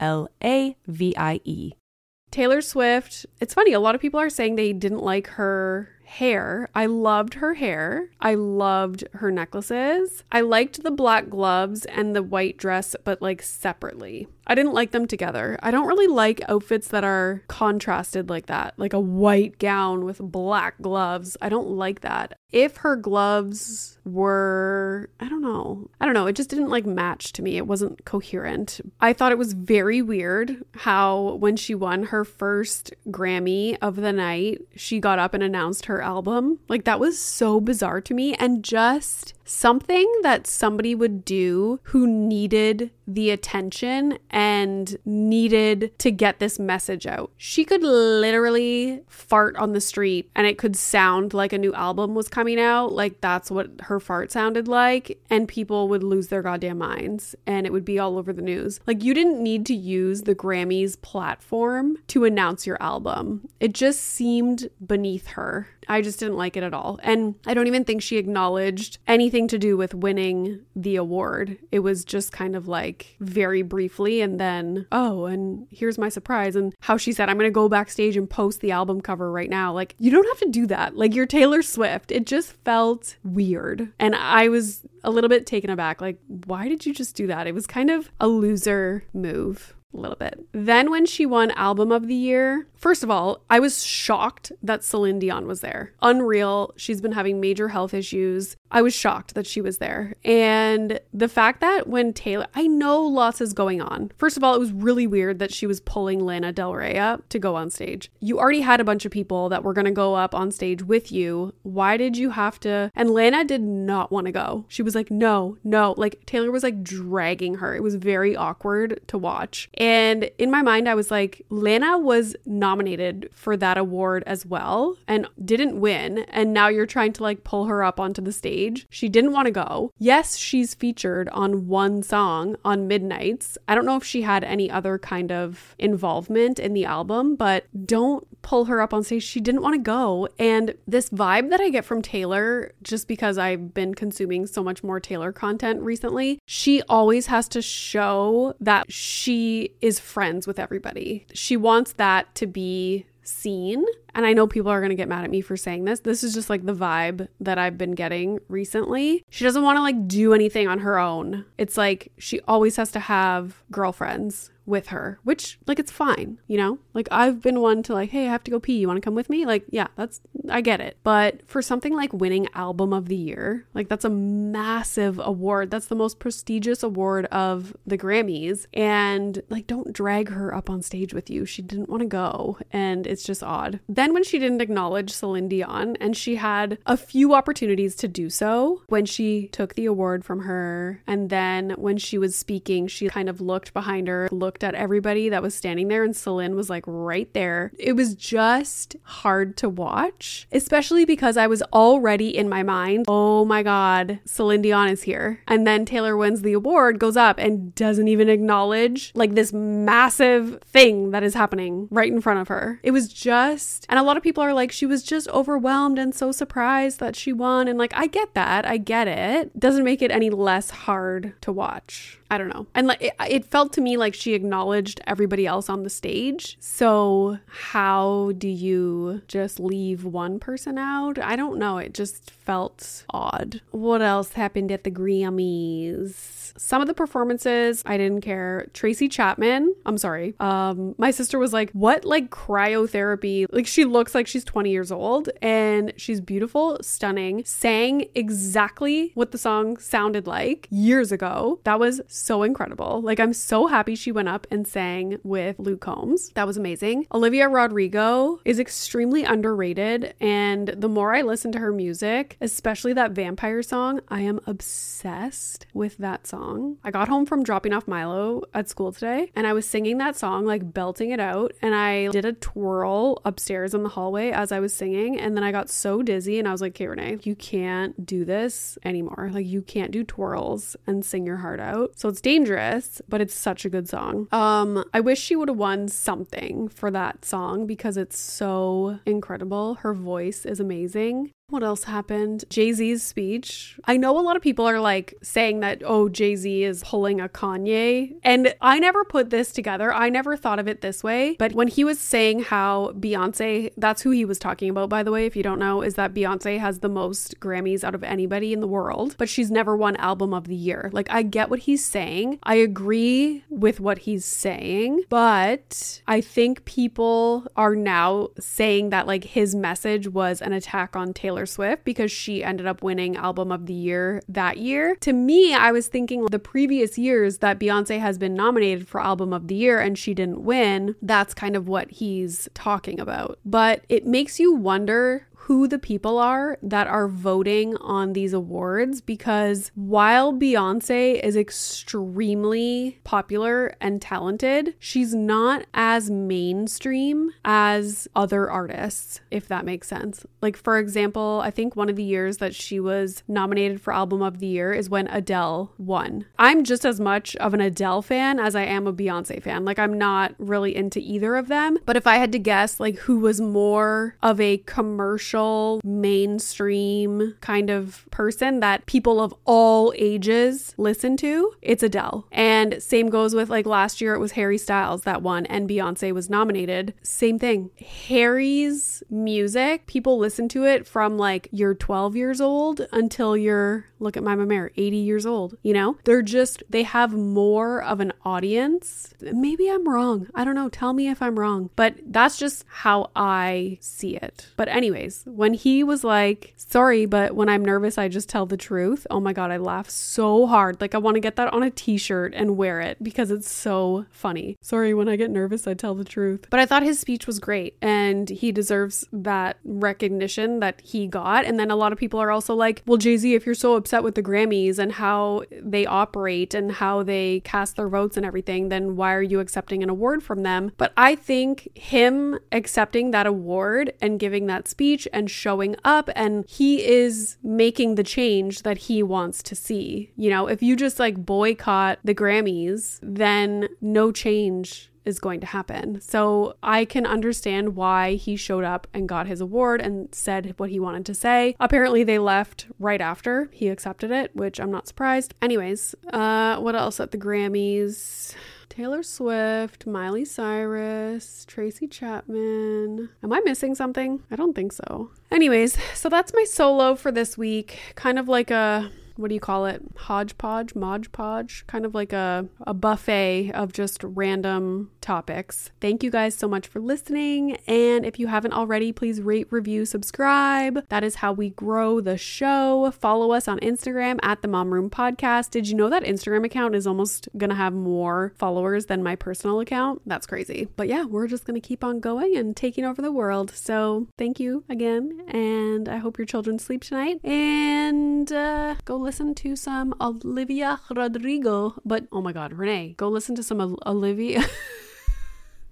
Taylor 2.30 2.60
Swift, 2.60 3.26
it's 3.40 3.54
funny, 3.54 3.72
a 3.72 3.80
lot 3.80 3.94
of 3.94 4.00
people 4.00 4.18
are 4.18 4.28
saying 4.28 4.56
they 4.56 4.72
didn't 4.72 5.04
like 5.04 5.28
her 5.28 5.94
hair. 6.04 6.68
I 6.74 6.86
loved 6.86 7.34
her 7.34 7.54
hair. 7.54 8.10
I 8.20 8.34
loved 8.34 9.04
her 9.14 9.30
necklaces. 9.30 10.22
I 10.30 10.40
liked 10.40 10.82
the 10.82 10.90
black 10.90 11.28
gloves 11.28 11.84
and 11.84 12.14
the 12.14 12.22
white 12.22 12.56
dress, 12.56 12.94
but 13.04 13.20
like 13.20 13.42
separately. 13.42 14.28
I 14.46 14.54
didn't 14.54 14.74
like 14.74 14.90
them 14.90 15.06
together. 15.06 15.58
I 15.62 15.70
don't 15.70 15.86
really 15.86 16.06
like 16.06 16.42
outfits 16.48 16.88
that 16.88 17.04
are 17.04 17.42
contrasted 17.48 18.28
like 18.28 18.46
that, 18.46 18.74
like 18.76 18.92
a 18.92 19.00
white 19.00 19.58
gown 19.58 20.04
with 20.04 20.18
black 20.18 20.80
gloves. 20.80 21.36
I 21.40 21.48
don't 21.48 21.68
like 21.68 22.00
that. 22.00 22.38
If 22.52 22.76
her 22.78 22.94
gloves 22.94 23.98
were, 24.04 25.10
I 25.18 25.28
don't 25.28 25.42
know, 25.42 25.90
I 26.00 26.04
don't 26.04 26.14
know, 26.14 26.26
it 26.26 26.36
just 26.36 26.50
didn't 26.50 26.68
like 26.68 26.86
match 26.86 27.32
to 27.32 27.42
me. 27.42 27.56
It 27.56 27.66
wasn't 27.66 28.04
coherent. 28.04 28.80
I 29.00 29.12
thought 29.12 29.32
it 29.32 29.38
was 29.38 29.54
very 29.54 30.02
weird 30.02 30.64
how 30.72 31.34
when 31.34 31.56
she 31.56 31.74
won 31.74 32.04
her 32.04 32.24
first 32.24 32.94
Grammy 33.08 33.76
of 33.82 33.96
the 33.96 34.12
night, 34.12 34.60
she 34.76 35.00
got 35.00 35.18
up 35.18 35.34
and 35.34 35.42
announced 35.42 35.86
her 35.86 36.00
album. 36.00 36.60
Like 36.68 36.84
that 36.84 37.00
was 37.00 37.18
so 37.18 37.60
bizarre 37.60 38.00
to 38.02 38.14
me 38.14 38.34
and 38.34 38.62
just 38.62 39.34
something 39.44 40.10
that 40.22 40.46
somebody 40.46 40.94
would 40.94 41.24
do 41.24 41.80
who 41.84 42.06
needed 42.06 42.90
the 43.06 43.30
attention 43.30 44.18
and 44.30 44.96
needed 45.04 45.92
to 45.98 46.10
get 46.10 46.38
this 46.38 46.58
message 46.58 47.06
out. 47.06 47.30
She 47.36 47.64
could 47.64 47.82
literally 47.82 49.02
fart 49.08 49.56
on 49.56 49.72
the 49.72 49.80
street 49.80 50.30
and 50.34 50.46
it 50.46 50.58
could 50.58 50.76
sound 50.76 51.34
like 51.34 51.52
a 51.52 51.58
new 51.58 51.74
album 51.74 52.14
was 52.14 52.28
coming 52.28 52.58
out. 52.58 52.92
Like 52.92 53.20
that's 53.20 53.50
what 53.50 53.70
her 53.82 54.00
fart 54.00 54.32
sounded 54.32 54.68
like. 54.68 55.18
And 55.28 55.46
people 55.46 55.88
would 55.88 56.02
lose 56.02 56.28
their 56.28 56.42
goddamn 56.42 56.78
minds 56.78 57.34
and 57.46 57.66
it 57.66 57.72
would 57.72 57.84
be 57.84 57.98
all 57.98 58.18
over 58.18 58.32
the 58.32 58.42
news. 58.42 58.80
Like 58.86 59.04
you 59.04 59.14
didn't 59.14 59.42
need 59.42 59.66
to 59.66 59.74
use 59.74 60.22
the 60.22 60.34
Grammys 60.34 61.00
platform 61.00 61.98
to 62.08 62.24
announce 62.24 62.66
your 62.66 62.82
album, 62.82 63.48
it 63.60 63.72
just 63.72 64.00
seemed 64.00 64.70
beneath 64.84 65.28
her. 65.28 65.68
I 65.88 66.02
just 66.02 66.18
didn't 66.18 66.36
like 66.36 66.56
it 66.56 66.62
at 66.62 66.74
all. 66.74 66.98
And 67.02 67.34
I 67.46 67.54
don't 67.54 67.66
even 67.66 67.84
think 67.84 68.02
she 68.02 68.16
acknowledged 68.16 68.98
anything 69.06 69.48
to 69.48 69.58
do 69.58 69.76
with 69.76 69.94
winning 69.94 70.60
the 70.74 70.96
award. 70.96 71.58
It 71.70 71.80
was 71.80 72.04
just 72.04 72.32
kind 72.32 72.56
of 72.56 72.68
like 72.68 73.16
very 73.20 73.62
briefly, 73.62 74.20
and 74.20 74.38
then, 74.38 74.86
oh, 74.92 75.26
and 75.26 75.66
here's 75.70 75.98
my 75.98 76.08
surprise. 76.08 76.56
And 76.56 76.74
how 76.80 76.96
she 76.96 77.12
said, 77.12 77.28
I'm 77.28 77.38
going 77.38 77.50
to 77.50 77.54
go 77.54 77.68
backstage 77.68 78.16
and 78.16 78.28
post 78.28 78.60
the 78.60 78.72
album 78.72 79.00
cover 79.00 79.30
right 79.30 79.50
now. 79.50 79.72
Like, 79.72 79.94
you 79.98 80.10
don't 80.10 80.26
have 80.28 80.40
to 80.40 80.50
do 80.50 80.66
that. 80.66 80.96
Like, 80.96 81.14
you're 81.14 81.26
Taylor 81.26 81.62
Swift. 81.62 82.10
It 82.10 82.26
just 82.26 82.52
felt 82.64 83.16
weird. 83.24 83.92
And 83.98 84.14
I 84.14 84.48
was 84.48 84.82
a 85.02 85.10
little 85.10 85.28
bit 85.28 85.46
taken 85.46 85.70
aback. 85.70 86.00
Like, 86.00 86.18
why 86.46 86.68
did 86.68 86.86
you 86.86 86.94
just 86.94 87.16
do 87.16 87.26
that? 87.28 87.46
It 87.46 87.54
was 87.54 87.66
kind 87.66 87.90
of 87.90 88.10
a 88.20 88.28
loser 88.28 89.04
move 89.12 89.74
a 89.94 90.00
little 90.00 90.16
bit. 90.16 90.44
Then 90.52 90.90
when 90.90 91.06
she 91.06 91.26
won 91.26 91.50
album 91.52 91.92
of 91.92 92.08
the 92.08 92.14
year, 92.14 92.66
first 92.76 93.02
of 93.02 93.10
all, 93.10 93.42
I 93.48 93.60
was 93.60 93.84
shocked 93.84 94.52
that 94.62 94.84
Celine 94.84 95.18
Dion 95.18 95.46
was 95.46 95.60
there. 95.60 95.92
Unreal. 96.02 96.72
She's 96.76 97.00
been 97.00 97.12
having 97.12 97.40
major 97.40 97.68
health 97.68 97.94
issues. 97.94 98.56
I 98.70 98.82
was 98.82 98.92
shocked 98.92 99.34
that 99.34 99.46
she 99.46 99.60
was 99.60 99.78
there. 99.78 100.14
And 100.24 100.98
the 101.12 101.28
fact 101.28 101.60
that 101.60 101.86
when 101.86 102.12
Taylor, 102.12 102.46
I 102.54 102.66
know 102.66 103.02
lots 103.02 103.40
is 103.40 103.52
going 103.52 103.80
on. 103.80 104.10
First 104.18 104.36
of 104.36 104.42
all, 104.42 104.54
it 104.54 104.58
was 104.58 104.72
really 104.72 105.06
weird 105.06 105.38
that 105.38 105.52
she 105.52 105.66
was 105.66 105.80
pulling 105.80 106.24
Lana 106.26 106.52
Del 106.52 106.74
Rey 106.74 106.98
up 106.98 107.28
to 107.28 107.38
go 107.38 107.54
on 107.54 107.70
stage. 107.70 108.10
You 108.20 108.38
already 108.38 108.62
had 108.62 108.80
a 108.80 108.84
bunch 108.84 109.04
of 109.04 109.12
people 109.12 109.48
that 109.48 109.62
were 109.62 109.72
going 109.72 109.84
to 109.84 109.90
go 109.90 110.14
up 110.14 110.34
on 110.34 110.50
stage 110.50 110.82
with 110.82 111.12
you. 111.12 111.54
Why 111.62 111.96
did 111.96 112.16
you 112.16 112.30
have 112.30 112.58
to? 112.60 112.90
And 112.94 113.10
Lana 113.10 113.44
did 113.44 113.62
not 113.62 114.10
want 114.10 114.26
to 114.26 114.32
go. 114.32 114.64
She 114.68 114.82
was 114.82 114.94
like, 114.94 115.10
no, 115.10 115.56
no. 115.62 115.94
Like 115.96 116.26
Taylor 116.26 116.50
was 116.50 116.62
like 116.64 116.82
dragging 116.82 117.56
her. 117.56 117.76
It 117.76 117.82
was 117.82 117.94
very 117.94 118.36
awkward 118.36 119.00
to 119.06 119.16
watch. 119.16 119.68
And 119.84 120.30
in 120.38 120.50
my 120.50 120.62
mind, 120.62 120.88
I 120.88 120.94
was 120.94 121.10
like, 121.10 121.44
Lana 121.50 121.98
was 121.98 122.34
nominated 122.46 123.28
for 123.34 123.54
that 123.58 123.76
award 123.76 124.24
as 124.26 124.46
well 124.46 124.96
and 125.06 125.28
didn't 125.44 125.78
win. 125.78 126.20
And 126.30 126.54
now 126.54 126.68
you're 126.68 126.86
trying 126.86 127.12
to 127.12 127.22
like 127.22 127.44
pull 127.44 127.66
her 127.66 127.84
up 127.84 128.00
onto 128.00 128.22
the 128.22 128.32
stage. 128.32 128.86
She 128.88 129.10
didn't 129.10 129.32
want 129.32 129.44
to 129.44 129.52
go. 129.52 129.92
Yes, 129.98 130.38
she's 130.38 130.72
featured 130.72 131.28
on 131.28 131.68
one 131.68 132.02
song 132.02 132.56
on 132.64 132.88
Midnights. 132.88 133.58
I 133.68 133.74
don't 133.74 133.84
know 133.84 133.98
if 133.98 134.04
she 134.04 134.22
had 134.22 134.42
any 134.42 134.70
other 134.70 134.98
kind 134.98 135.30
of 135.30 135.74
involvement 135.78 136.58
in 136.58 136.72
the 136.72 136.86
album, 136.86 137.36
but 137.36 137.66
don't 137.84 138.26
pull 138.40 138.64
her 138.64 138.80
up 138.80 138.94
on 138.94 139.04
stage. 139.04 139.22
She 139.22 139.40
didn't 139.40 139.60
want 139.60 139.74
to 139.74 139.82
go. 139.82 140.28
And 140.38 140.76
this 140.86 141.10
vibe 141.10 141.50
that 141.50 141.60
I 141.60 141.68
get 141.68 141.84
from 141.84 142.00
Taylor, 142.00 142.72
just 142.82 143.06
because 143.06 143.36
I've 143.36 143.74
been 143.74 143.92
consuming 143.92 144.46
so 144.46 144.62
much 144.64 144.82
more 144.82 144.98
Taylor 144.98 145.30
content 145.30 145.82
recently, 145.82 146.40
she 146.46 146.80
always 146.88 147.26
has 147.26 147.48
to 147.48 147.60
show 147.60 148.54
that 148.60 148.90
she 148.90 149.73
is 149.80 150.00
friends 150.00 150.46
with 150.46 150.58
everybody. 150.58 151.26
She 151.32 151.56
wants 151.56 151.92
that 151.94 152.34
to 152.36 152.46
be 152.46 153.06
seen. 153.22 153.84
And 154.14 154.26
I 154.26 154.32
know 154.32 154.46
people 154.46 154.70
are 154.70 154.80
going 154.80 154.90
to 154.90 154.96
get 154.96 155.08
mad 155.08 155.24
at 155.24 155.30
me 155.30 155.40
for 155.40 155.56
saying 155.56 155.84
this. 155.84 156.00
This 156.00 156.22
is 156.22 156.34
just 156.34 156.50
like 156.50 156.66
the 156.66 156.74
vibe 156.74 157.28
that 157.40 157.58
I've 157.58 157.76
been 157.76 157.92
getting 157.92 158.38
recently. 158.48 159.24
She 159.30 159.44
doesn't 159.44 159.62
want 159.62 159.76
to 159.76 159.82
like 159.82 160.06
do 160.06 160.34
anything 160.34 160.68
on 160.68 160.80
her 160.80 160.98
own. 160.98 161.44
It's 161.58 161.76
like 161.76 162.12
she 162.18 162.40
always 162.46 162.76
has 162.76 162.92
to 162.92 163.00
have 163.00 163.62
girlfriends 163.70 164.50
with 164.66 164.88
her, 164.88 165.18
which 165.24 165.58
like 165.66 165.78
it's 165.78 165.90
fine, 165.90 166.38
you 166.46 166.56
know? 166.56 166.78
Like 166.94 167.08
I've 167.10 167.42
been 167.42 167.60
one 167.60 167.82
to 167.84 167.92
like, 167.92 168.10
hey, 168.10 168.26
I 168.26 168.30
have 168.30 168.44
to 168.44 168.50
go 168.50 168.60
pee. 168.60 168.78
You 168.78 168.86
want 168.86 168.96
to 168.96 169.04
come 169.04 169.14
with 169.14 169.30
me? 169.30 169.44
Like, 169.44 169.64
yeah, 169.70 169.88
that's 169.96 170.20
I 170.48 170.60
get 170.60 170.80
it. 170.80 170.96
But 171.02 171.46
for 171.48 171.62
something 171.62 171.94
like 171.94 172.12
winning 172.12 172.48
album 172.54 172.92
of 172.92 173.08
the 173.08 173.16
year, 173.16 173.66
like 173.74 173.88
that's 173.88 174.04
a 174.04 174.10
massive 174.10 175.20
award. 175.22 175.70
That's 175.70 175.86
the 175.86 175.94
most 175.94 176.18
prestigious 176.18 176.82
award 176.82 177.26
of 177.26 177.76
the 177.86 177.98
Grammys 177.98 178.66
and 178.72 179.42
like 179.50 179.66
don't 179.66 179.92
drag 179.92 180.28
her 180.30 180.54
up 180.54 180.70
on 180.70 180.82
stage 180.82 181.14
with 181.14 181.30
you. 181.30 181.44
She 181.44 181.62
didn't 181.62 181.88
want 181.88 182.02
to 182.02 182.08
go 182.08 182.58
and 182.70 183.06
it's 183.06 183.24
just 183.24 183.42
odd. 183.42 183.80
Then 183.88 184.14
when 184.14 184.24
she 184.24 184.38
didn't 184.38 184.62
acknowledge 184.62 185.10
Celine 185.10 185.48
Dion 185.48 185.96
and 185.96 186.16
she 186.16 186.36
had 186.36 186.78
a 186.86 186.96
few 186.96 187.34
opportunities 187.34 187.94
to 187.96 188.08
do 188.08 188.30
so 188.30 188.82
when 188.88 189.04
she 189.06 189.48
took 189.48 189.74
the 189.74 189.86
award 189.86 190.24
from 190.24 190.40
her 190.40 191.02
and 191.06 191.30
then 191.30 191.70
when 191.76 191.98
she 191.98 192.18
was 192.18 192.36
speaking, 192.36 192.86
she 192.86 193.08
kind 193.08 193.28
of 193.28 193.40
looked 193.40 193.72
behind 193.72 194.08
her, 194.08 194.28
looked 194.30 194.53
looked 194.54 194.62
at 194.62 194.76
everybody 194.76 195.28
that 195.28 195.42
was 195.42 195.52
standing 195.52 195.88
there, 195.88 196.04
and 196.04 196.14
Celine 196.14 196.54
was 196.54 196.70
like 196.70 196.84
right 196.86 197.32
there. 197.34 197.72
It 197.76 197.94
was 197.94 198.14
just 198.14 198.94
hard 199.02 199.56
to 199.56 199.68
watch, 199.68 200.46
especially 200.52 201.04
because 201.04 201.36
I 201.36 201.48
was 201.48 201.60
already 201.72 202.28
in 202.28 202.48
my 202.48 202.62
mind, 202.62 203.06
oh 203.08 203.44
my 203.44 203.64
God, 203.64 204.20
Celine 204.24 204.62
Dion 204.62 204.86
is 204.86 205.02
here. 205.02 205.40
And 205.48 205.66
then 205.66 205.84
Taylor 205.84 206.16
wins 206.16 206.42
the 206.42 206.52
award, 206.52 207.00
goes 207.00 207.16
up, 207.16 207.36
and 207.40 207.74
doesn't 207.74 208.06
even 208.06 208.28
acknowledge 208.28 209.10
like 209.16 209.34
this 209.34 209.52
massive 209.52 210.62
thing 210.62 211.10
that 211.10 211.24
is 211.24 211.34
happening 211.34 211.88
right 211.90 212.12
in 212.12 212.20
front 212.20 212.38
of 212.38 212.46
her. 212.46 212.78
It 212.84 212.92
was 212.92 213.12
just, 213.12 213.86
and 213.88 213.98
a 213.98 214.04
lot 214.04 214.16
of 214.16 214.22
people 214.22 214.44
are 214.44 214.54
like, 214.54 214.70
she 214.70 214.86
was 214.86 215.02
just 215.02 215.26
overwhelmed 215.30 215.98
and 215.98 216.14
so 216.14 216.30
surprised 216.30 217.00
that 217.00 217.16
she 217.16 217.32
won. 217.32 217.66
And 217.66 217.76
like, 217.76 217.92
I 217.96 218.06
get 218.06 218.34
that. 218.34 218.64
I 218.64 218.76
get 218.76 219.08
it. 219.08 219.58
Doesn't 219.58 219.82
make 219.82 220.00
it 220.00 220.12
any 220.12 220.30
less 220.30 220.70
hard 220.70 221.34
to 221.40 221.50
watch. 221.50 222.20
I 222.34 222.38
don't 222.38 222.48
know. 222.48 222.66
And 222.74 222.88
like 222.88 223.00
it, 223.00 223.14
it, 223.28 223.44
felt 223.44 223.72
to 223.74 223.80
me 223.80 223.96
like 223.96 224.12
she 224.12 224.34
acknowledged 224.34 225.00
everybody 225.06 225.46
else 225.46 225.68
on 225.68 225.84
the 225.84 225.90
stage. 225.90 226.56
So 226.58 227.38
how 227.46 228.32
do 228.36 228.48
you 228.48 229.22
just 229.28 229.60
leave 229.60 230.04
one 230.04 230.40
person 230.40 230.76
out? 230.76 231.16
I 231.20 231.36
don't 231.36 231.60
know. 231.60 231.78
It 231.78 231.94
just 231.94 232.32
felt 232.32 233.04
odd. 233.10 233.60
What 233.70 234.02
else 234.02 234.32
happened 234.32 234.72
at 234.72 234.82
the 234.82 234.90
Grammys? 234.90 236.52
Some 236.56 236.82
of 236.82 236.88
the 236.88 236.94
performances 236.94 237.84
I 237.86 237.96
didn't 237.96 238.22
care. 238.22 238.66
Tracy 238.72 239.08
Chapman, 239.08 239.72
I'm 239.86 239.98
sorry. 239.98 240.34
Um 240.40 240.96
my 240.98 241.12
sister 241.12 241.38
was 241.38 241.52
like, 241.52 241.70
"What 241.70 242.04
like 242.04 242.30
cryotherapy?" 242.30 243.46
Like 243.50 243.68
she 243.68 243.84
looks 243.84 244.12
like 244.12 244.26
she's 244.26 244.44
20 244.44 244.70
years 244.70 244.90
old 244.90 245.30
and 245.40 245.92
she's 245.96 246.20
beautiful, 246.20 246.78
stunning, 246.82 247.44
sang 247.44 248.06
exactly 248.16 249.12
what 249.14 249.30
the 249.30 249.38
song 249.38 249.76
sounded 249.76 250.26
like 250.26 250.66
years 250.70 251.12
ago. 251.12 251.60
That 251.62 251.78
was 251.78 252.00
so 252.24 252.42
incredible. 252.42 253.02
Like, 253.02 253.20
I'm 253.20 253.32
so 253.32 253.66
happy 253.66 253.94
she 253.94 254.12
went 254.12 254.28
up 254.28 254.46
and 254.50 254.66
sang 254.66 255.18
with 255.22 255.58
Luke 255.58 255.80
Combs. 255.80 256.30
That 256.34 256.46
was 256.46 256.56
amazing. 256.56 257.06
Olivia 257.12 257.48
Rodrigo 257.48 258.40
is 258.44 258.58
extremely 258.58 259.24
underrated. 259.24 260.14
And 260.20 260.68
the 260.68 260.88
more 260.88 261.14
I 261.14 261.22
listen 261.22 261.52
to 261.52 261.58
her 261.58 261.72
music, 261.72 262.36
especially 262.40 262.94
that 262.94 263.12
vampire 263.12 263.62
song, 263.62 264.00
I 264.08 264.22
am 264.22 264.40
obsessed 264.46 265.66
with 265.74 265.98
that 265.98 266.26
song. 266.26 266.78
I 266.82 266.90
got 266.90 267.08
home 267.08 267.26
from 267.26 267.42
dropping 267.42 267.72
off 267.72 267.86
Milo 267.86 268.42
at 268.54 268.68
school 268.68 268.92
today 268.92 269.30
and 269.36 269.46
I 269.46 269.52
was 269.52 269.68
singing 269.68 269.98
that 269.98 270.16
song, 270.16 270.46
like 270.46 270.72
belting 270.72 271.10
it 271.10 271.20
out. 271.20 271.52
And 271.60 271.74
I 271.74 272.08
did 272.08 272.24
a 272.24 272.32
twirl 272.32 273.20
upstairs 273.24 273.74
in 273.74 273.82
the 273.82 273.88
hallway 273.90 274.30
as 274.30 274.52
I 274.52 274.60
was 274.60 274.72
singing. 274.74 275.18
And 275.18 275.36
then 275.36 275.44
I 275.44 275.52
got 275.52 275.68
so 275.68 276.02
dizzy 276.02 276.38
and 276.38 276.48
I 276.48 276.52
was 276.52 276.60
like, 276.60 276.72
okay, 276.72 276.86
Renee, 276.86 277.18
you 277.22 277.34
can't 277.34 278.06
do 278.06 278.24
this 278.24 278.78
anymore. 278.84 279.30
Like, 279.32 279.46
you 279.46 279.62
can't 279.62 279.90
do 279.90 280.04
twirls 280.04 280.76
and 280.86 281.04
sing 281.04 281.26
your 281.26 281.36
heart 281.36 281.60
out. 281.60 281.98
So 281.98 282.03
it's 282.08 282.20
dangerous, 282.20 283.00
but 283.08 283.20
it's 283.20 283.34
such 283.34 283.64
a 283.64 283.68
good 283.68 283.88
song. 283.88 284.28
Um, 284.32 284.84
I 284.92 285.00
wish 285.00 285.20
she 285.20 285.36
would 285.36 285.48
have 285.48 285.58
won 285.58 285.88
something 285.88 286.68
for 286.68 286.90
that 286.90 287.24
song 287.24 287.66
because 287.66 287.96
it's 287.96 288.18
so 288.18 288.98
incredible. 289.06 289.74
Her 289.76 289.94
voice 289.94 290.44
is 290.44 290.60
amazing. 290.60 291.32
What 291.50 291.62
else 291.62 291.84
happened? 291.84 292.46
Jay 292.48 292.72
Z's 292.72 293.02
speech. 293.02 293.78
I 293.84 293.98
know 293.98 294.18
a 294.18 294.22
lot 294.22 294.34
of 294.34 294.42
people 294.42 294.66
are 294.66 294.80
like 294.80 295.14
saying 295.22 295.60
that, 295.60 295.82
oh, 295.84 296.08
Jay 296.08 296.36
Z 296.36 296.64
is 296.64 296.82
pulling 296.82 297.20
a 297.20 297.28
Kanye. 297.28 298.14
And 298.24 298.54
I 298.62 298.78
never 298.78 299.04
put 299.04 299.28
this 299.28 299.52
together. 299.52 299.92
I 299.92 300.08
never 300.08 300.38
thought 300.38 300.58
of 300.58 300.66
it 300.66 300.80
this 300.80 301.04
way. 301.04 301.36
But 301.38 301.52
when 301.52 301.68
he 301.68 301.84
was 301.84 302.00
saying 302.00 302.44
how 302.44 302.92
Beyonce, 302.98 303.72
that's 303.76 304.00
who 304.00 304.10
he 304.10 304.24
was 304.24 304.38
talking 304.38 304.70
about, 304.70 304.88
by 304.88 305.02
the 305.02 305.12
way, 305.12 305.26
if 305.26 305.36
you 305.36 305.42
don't 305.42 305.58
know, 305.58 305.82
is 305.82 305.94
that 305.94 306.14
Beyonce 306.14 306.58
has 306.58 306.78
the 306.78 306.88
most 306.88 307.38
Grammys 307.40 307.84
out 307.84 307.94
of 307.94 308.02
anybody 308.02 308.54
in 308.54 308.60
the 308.60 308.66
world, 308.66 309.14
but 309.18 309.28
she's 309.28 309.50
never 309.50 309.76
won 309.76 309.96
Album 309.96 310.32
of 310.32 310.48
the 310.48 310.56
Year. 310.56 310.88
Like, 310.94 311.10
I 311.10 311.22
get 311.22 311.50
what 311.50 311.60
he's 311.60 311.84
saying. 311.84 312.38
I 312.42 312.54
agree 312.54 313.44
with 313.50 313.80
what 313.80 313.98
he's 313.98 314.24
saying. 314.24 315.04
But 315.10 316.00
I 316.08 316.22
think 316.22 316.64
people 316.64 317.46
are 317.54 317.76
now 317.76 318.30
saying 318.40 318.88
that, 318.90 319.06
like, 319.06 319.24
his 319.24 319.54
message 319.54 320.08
was 320.08 320.40
an 320.40 320.54
attack 320.54 320.96
on 320.96 321.12
Taylor 321.12 321.33
Taylor 321.34 321.46
Swift 321.46 321.84
because 321.84 322.12
she 322.12 322.44
ended 322.44 322.64
up 322.64 322.80
winning 322.80 323.16
Album 323.16 323.50
of 323.50 323.66
the 323.66 323.74
Year 323.74 324.22
that 324.28 324.56
year. 324.58 324.94
To 325.00 325.12
me, 325.12 325.52
I 325.52 325.72
was 325.72 325.88
thinking 325.88 326.24
the 326.26 326.38
previous 326.38 326.96
years 326.96 327.38
that 327.38 327.58
Beyonce 327.58 327.98
has 327.98 328.18
been 328.18 328.34
nominated 328.34 328.86
for 328.86 329.00
Album 329.00 329.32
of 329.32 329.48
the 329.48 329.56
Year 329.56 329.80
and 329.80 329.98
she 329.98 330.14
didn't 330.14 330.44
win. 330.44 330.94
That's 331.02 331.34
kind 331.34 331.56
of 331.56 331.66
what 331.66 331.90
he's 331.90 332.48
talking 332.54 333.00
about. 333.00 333.40
But 333.44 333.84
it 333.88 334.06
makes 334.06 334.38
you 334.38 334.54
wonder 334.54 335.26
who 335.44 335.68
the 335.68 335.78
people 335.78 336.18
are 336.18 336.56
that 336.62 336.86
are 336.86 337.06
voting 337.06 337.76
on 337.76 338.14
these 338.14 338.32
awards 338.32 339.02
because 339.02 339.70
while 339.74 340.32
Beyonce 340.32 341.22
is 341.22 341.36
extremely 341.36 342.98
popular 343.04 343.74
and 343.78 344.00
talented, 344.00 344.74
she's 344.78 345.12
not 345.14 345.66
as 345.74 346.08
mainstream 346.08 347.30
as 347.44 348.08
other 348.16 348.50
artists, 348.50 349.20
if 349.30 349.46
that 349.48 349.66
makes 349.66 349.86
sense. 349.86 350.24
Like, 350.40 350.56
for 350.56 350.78
example, 350.78 351.42
I 351.44 351.50
think 351.50 351.76
one 351.76 351.90
of 351.90 351.96
the 351.96 352.02
years 352.02 352.38
that 352.38 352.54
she 352.54 352.80
was 352.80 353.22
nominated 353.28 353.82
for 353.82 353.92
Album 353.92 354.22
of 354.22 354.38
the 354.38 354.46
Year 354.46 354.72
is 354.72 354.88
when 354.88 355.08
Adele 355.08 355.72
won. 355.76 356.24
I'm 356.38 356.64
just 356.64 356.86
as 356.86 356.98
much 356.98 357.36
of 357.36 357.52
an 357.52 357.60
Adele 357.60 358.00
fan 358.00 358.40
as 358.40 358.56
I 358.56 358.62
am 358.62 358.86
a 358.86 358.94
Beyonce 358.94 359.42
fan. 359.42 359.66
Like, 359.66 359.78
I'm 359.78 359.98
not 359.98 360.34
really 360.38 360.74
into 360.74 361.00
either 361.00 361.36
of 361.36 361.48
them. 361.48 361.76
But 361.84 361.98
if 361.98 362.06
I 362.06 362.16
had 362.16 362.32
to 362.32 362.38
guess, 362.38 362.80
like, 362.80 362.96
who 363.00 363.18
was 363.18 363.42
more 363.42 364.16
of 364.22 364.40
a 364.40 364.58
commercial 364.58 365.33
commercial, 365.34 365.80
mainstream 365.84 367.34
kind 367.40 367.70
of 367.70 368.06
person 368.10 368.60
that 368.60 368.86
people 368.86 369.20
of 369.20 369.34
all 369.44 369.92
ages 369.96 370.74
listen 370.76 371.16
to, 371.16 371.52
it's 371.60 371.82
Adele. 371.82 372.26
And 372.30 372.80
same 372.82 373.10
goes 373.10 373.34
with 373.34 373.50
like 373.50 373.66
last 373.66 374.00
year, 374.00 374.14
it 374.14 374.20
was 374.20 374.32
Harry 374.32 374.58
Styles 374.58 375.02
that 375.02 375.22
won, 375.22 375.46
and 375.46 375.68
Beyonce 375.68 376.12
was 376.12 376.30
nominated. 376.30 376.94
Same 377.02 377.38
thing. 377.38 377.70
Harry's 378.08 379.02
music, 379.10 379.86
people 379.86 380.18
listen 380.18 380.48
to 380.50 380.64
it 380.64 380.86
from 380.86 381.18
like 381.18 381.48
you're 381.50 381.74
12 381.74 382.14
years 382.14 382.40
old 382.40 382.86
until 382.92 383.36
you're, 383.36 383.86
look 383.98 384.16
at 384.16 384.22
my 384.22 384.36
mama, 384.36 384.68
80 384.76 384.96
years 384.96 385.26
old. 385.26 385.56
You 385.62 385.72
know, 385.72 385.96
they're 386.04 386.22
just, 386.22 386.62
they 386.70 386.84
have 386.84 387.12
more 387.12 387.82
of 387.82 388.00
an 388.00 388.12
audience. 388.24 389.14
Maybe 389.20 389.68
I'm 389.68 389.88
wrong. 389.88 390.28
I 390.34 390.44
don't 390.44 390.54
know. 390.54 390.68
Tell 390.68 390.92
me 390.92 391.08
if 391.08 391.20
I'm 391.20 391.38
wrong. 391.38 391.70
But 391.74 391.96
that's 392.06 392.38
just 392.38 392.64
how 392.68 393.10
I 393.16 393.78
see 393.80 394.16
it. 394.16 394.48
But, 394.56 394.68
anyways, 394.68 395.23
when 395.24 395.54
he 395.54 395.82
was 395.82 396.04
like, 396.04 396.54
sorry, 396.56 397.06
but 397.06 397.34
when 397.34 397.48
I'm 397.48 397.64
nervous, 397.64 397.98
I 397.98 398.08
just 398.08 398.28
tell 398.28 398.46
the 398.46 398.56
truth. 398.56 399.06
Oh 399.10 399.20
my 399.20 399.32
God, 399.32 399.50
I 399.50 399.56
laugh 399.56 399.88
so 399.88 400.46
hard. 400.46 400.80
Like, 400.80 400.94
I 400.94 400.98
want 400.98 401.16
to 401.16 401.20
get 401.20 401.36
that 401.36 401.52
on 401.52 401.62
a 401.62 401.70
t 401.70 401.96
shirt 401.96 402.34
and 402.34 402.56
wear 402.56 402.80
it 402.80 403.02
because 403.02 403.30
it's 403.30 403.50
so 403.50 404.06
funny. 404.10 404.56
Sorry, 404.60 404.94
when 404.94 405.08
I 405.08 405.16
get 405.16 405.30
nervous, 405.30 405.66
I 405.66 405.74
tell 405.74 405.94
the 405.94 406.04
truth. 406.04 406.46
But 406.50 406.60
I 406.60 406.66
thought 406.66 406.82
his 406.82 406.98
speech 406.98 407.26
was 407.26 407.38
great 407.38 407.76
and 407.80 408.28
he 408.28 408.52
deserves 408.52 409.06
that 409.12 409.58
recognition 409.64 410.60
that 410.60 410.80
he 410.82 411.06
got. 411.06 411.44
And 411.44 411.58
then 411.58 411.70
a 411.70 411.76
lot 411.76 411.92
of 411.92 411.98
people 411.98 412.20
are 412.20 412.30
also 412.30 412.54
like, 412.54 412.82
well, 412.86 412.98
Jay 412.98 413.16
Z, 413.16 413.34
if 413.34 413.46
you're 413.46 413.54
so 413.54 413.74
upset 413.74 414.02
with 414.02 414.14
the 414.14 414.22
Grammys 414.22 414.78
and 414.78 414.92
how 414.92 415.44
they 415.50 415.86
operate 415.86 416.54
and 416.54 416.72
how 416.72 417.02
they 417.02 417.40
cast 417.40 417.76
their 417.76 417.88
votes 417.88 418.16
and 418.16 418.26
everything, 418.26 418.68
then 418.68 418.96
why 418.96 419.14
are 419.14 419.22
you 419.22 419.40
accepting 419.40 419.82
an 419.82 419.90
award 419.90 420.22
from 420.22 420.42
them? 420.42 420.72
But 420.76 420.92
I 420.96 421.14
think 421.14 421.68
him 421.74 422.38
accepting 422.52 423.10
that 423.12 423.26
award 423.26 423.92
and 424.00 424.20
giving 424.20 424.46
that 424.46 424.68
speech 424.68 425.08
and 425.14 425.30
showing 425.30 425.76
up 425.84 426.10
and 426.14 426.44
he 426.48 426.84
is 426.84 427.38
making 427.42 427.94
the 427.94 428.04
change 428.04 428.62
that 428.62 428.78
he 428.78 429.02
wants 429.02 429.42
to 429.44 429.54
see. 429.54 430.12
You 430.16 430.30
know, 430.30 430.46
if 430.46 430.62
you 430.62 430.76
just 430.76 430.98
like 430.98 431.24
boycott 431.24 431.98
the 432.04 432.14
Grammys, 432.14 432.98
then 433.02 433.68
no 433.80 434.12
change 434.12 434.90
is 435.04 435.18
going 435.18 435.40
to 435.40 435.46
happen. 435.46 436.00
So 436.00 436.56
I 436.62 436.84
can 436.84 437.06
understand 437.06 437.76
why 437.76 438.14
he 438.14 438.36
showed 438.36 438.64
up 438.64 438.86
and 438.94 439.08
got 439.08 439.26
his 439.26 439.40
award 439.40 439.80
and 439.80 440.14
said 440.14 440.54
what 440.56 440.70
he 440.70 440.80
wanted 440.80 441.06
to 441.06 441.14
say. 441.14 441.56
Apparently, 441.60 442.04
they 442.04 442.18
left 442.18 442.66
right 442.78 443.00
after 443.00 443.50
he 443.52 443.68
accepted 443.68 444.10
it, 444.10 444.34
which 444.34 444.58
I'm 444.58 444.70
not 444.70 444.88
surprised. 444.88 445.34
Anyways, 445.42 445.94
uh, 446.12 446.56
what 446.58 446.74
else 446.74 447.00
at 447.00 447.10
the 447.10 447.18
Grammys? 447.18 448.34
Taylor 448.76 449.04
Swift, 449.04 449.86
Miley 449.86 450.24
Cyrus, 450.24 451.44
Tracy 451.46 451.86
Chapman. 451.86 453.08
Am 453.22 453.32
I 453.32 453.40
missing 453.44 453.76
something? 453.76 454.20
I 454.32 454.36
don't 454.36 454.52
think 454.52 454.72
so. 454.72 455.12
Anyways, 455.30 455.78
so 455.94 456.08
that's 456.08 456.32
my 456.34 456.42
solo 456.42 456.96
for 456.96 457.12
this 457.12 457.38
week. 457.38 457.78
Kind 457.94 458.18
of 458.18 458.28
like 458.28 458.50
a 458.50 458.90
what 459.16 459.28
do 459.28 459.34
you 459.34 459.40
call 459.40 459.66
it? 459.66 459.82
Hodgepodge, 459.96 460.74
Modge 460.74 461.12
Podge, 461.12 461.64
kind 461.66 461.84
of 461.84 461.94
like 461.94 462.12
a, 462.12 462.48
a 462.66 462.74
buffet 462.74 463.52
of 463.52 463.72
just 463.72 464.02
random 464.02 464.90
topics. 465.00 465.70
Thank 465.80 466.02
you 466.02 466.10
guys 466.10 466.34
so 466.34 466.48
much 466.48 466.66
for 466.66 466.80
listening. 466.80 467.56
And 467.66 468.04
if 468.04 468.18
you 468.18 468.26
haven't 468.26 468.52
already, 468.52 468.92
please 468.92 469.20
rate, 469.20 469.46
review, 469.50 469.84
subscribe. 469.84 470.88
That 470.88 471.04
is 471.04 471.16
how 471.16 471.32
we 471.32 471.50
grow 471.50 472.00
the 472.00 472.16
show. 472.16 472.90
Follow 472.98 473.32
us 473.32 473.46
on 473.46 473.60
Instagram 473.60 474.18
at 474.22 474.42
the 474.42 474.48
Mom 474.48 474.72
Room 474.72 474.90
Podcast. 474.90 475.50
Did 475.50 475.68
you 475.68 475.76
know 475.76 475.88
that 475.90 476.04
Instagram 476.04 476.44
account 476.44 476.74
is 476.74 476.86
almost 476.86 477.28
going 477.36 477.50
to 477.50 477.56
have 477.56 477.72
more 477.72 478.32
followers 478.36 478.86
than 478.86 479.02
my 479.02 479.14
personal 479.14 479.60
account? 479.60 480.02
That's 480.06 480.26
crazy. 480.26 480.68
But 480.76 480.88
yeah, 480.88 481.04
we're 481.04 481.28
just 481.28 481.44
going 481.44 481.60
to 481.60 481.66
keep 481.66 481.84
on 481.84 482.00
going 482.00 482.36
and 482.36 482.56
taking 482.56 482.84
over 482.84 483.02
the 483.02 483.12
world. 483.12 483.50
So 483.54 484.08
thank 484.18 484.40
you 484.40 484.64
again. 484.68 485.22
And 485.28 485.88
I 485.88 485.98
hope 485.98 486.18
your 486.18 486.26
children 486.26 486.58
sleep 486.58 486.82
tonight. 486.82 487.24
And 487.24 488.32
uh, 488.32 488.76
go 488.84 489.03
listen 489.04 489.34
to 489.36 489.54
some 489.54 489.94
Olivia 490.00 490.80
Rodrigo. 490.90 491.74
But 491.84 492.06
oh 492.10 492.22
my 492.22 492.32
God, 492.32 492.54
Renee, 492.54 492.94
go 492.96 493.08
listen 493.08 493.34
to 493.36 493.42
some 493.42 493.76
Olivia. 493.86 494.42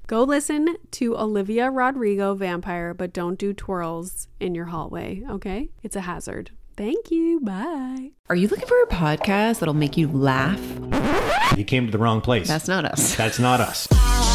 Go 0.09 0.25
listen 0.25 0.77
to 0.91 1.17
Olivia 1.17 1.71
Rodrigo 1.71 2.35
Vampire, 2.35 2.93
but 2.93 3.15
don't 3.15 3.39
do 3.39 3.55
twirls 3.55 4.29
in 4.41 4.55
your 4.55 4.67
hallway, 4.67 5.23
okay? 5.31 5.71
It's 5.83 5.97
a 5.97 6.03
hazard. 6.03 6.51
Thank 6.77 7.11
you. 7.11 7.41
Bye. 7.41 8.11
Are 8.29 8.37
you 8.37 8.49
looking 8.49 8.67
for 8.67 8.83
a 8.83 8.89
podcast 8.89 9.61
that'll 9.61 9.75
make 9.75 9.97
you 9.97 10.09
laugh? 10.09 10.61
You 11.57 11.65
came 11.65 11.87
to 11.87 11.93
the 11.93 11.99
wrong 11.99 12.21
place. 12.21 12.49
That's 12.49 12.69
not 12.69 12.85
us. 12.85 13.15
That's 13.15 13.39
not 13.39 13.61
us. 13.61 13.89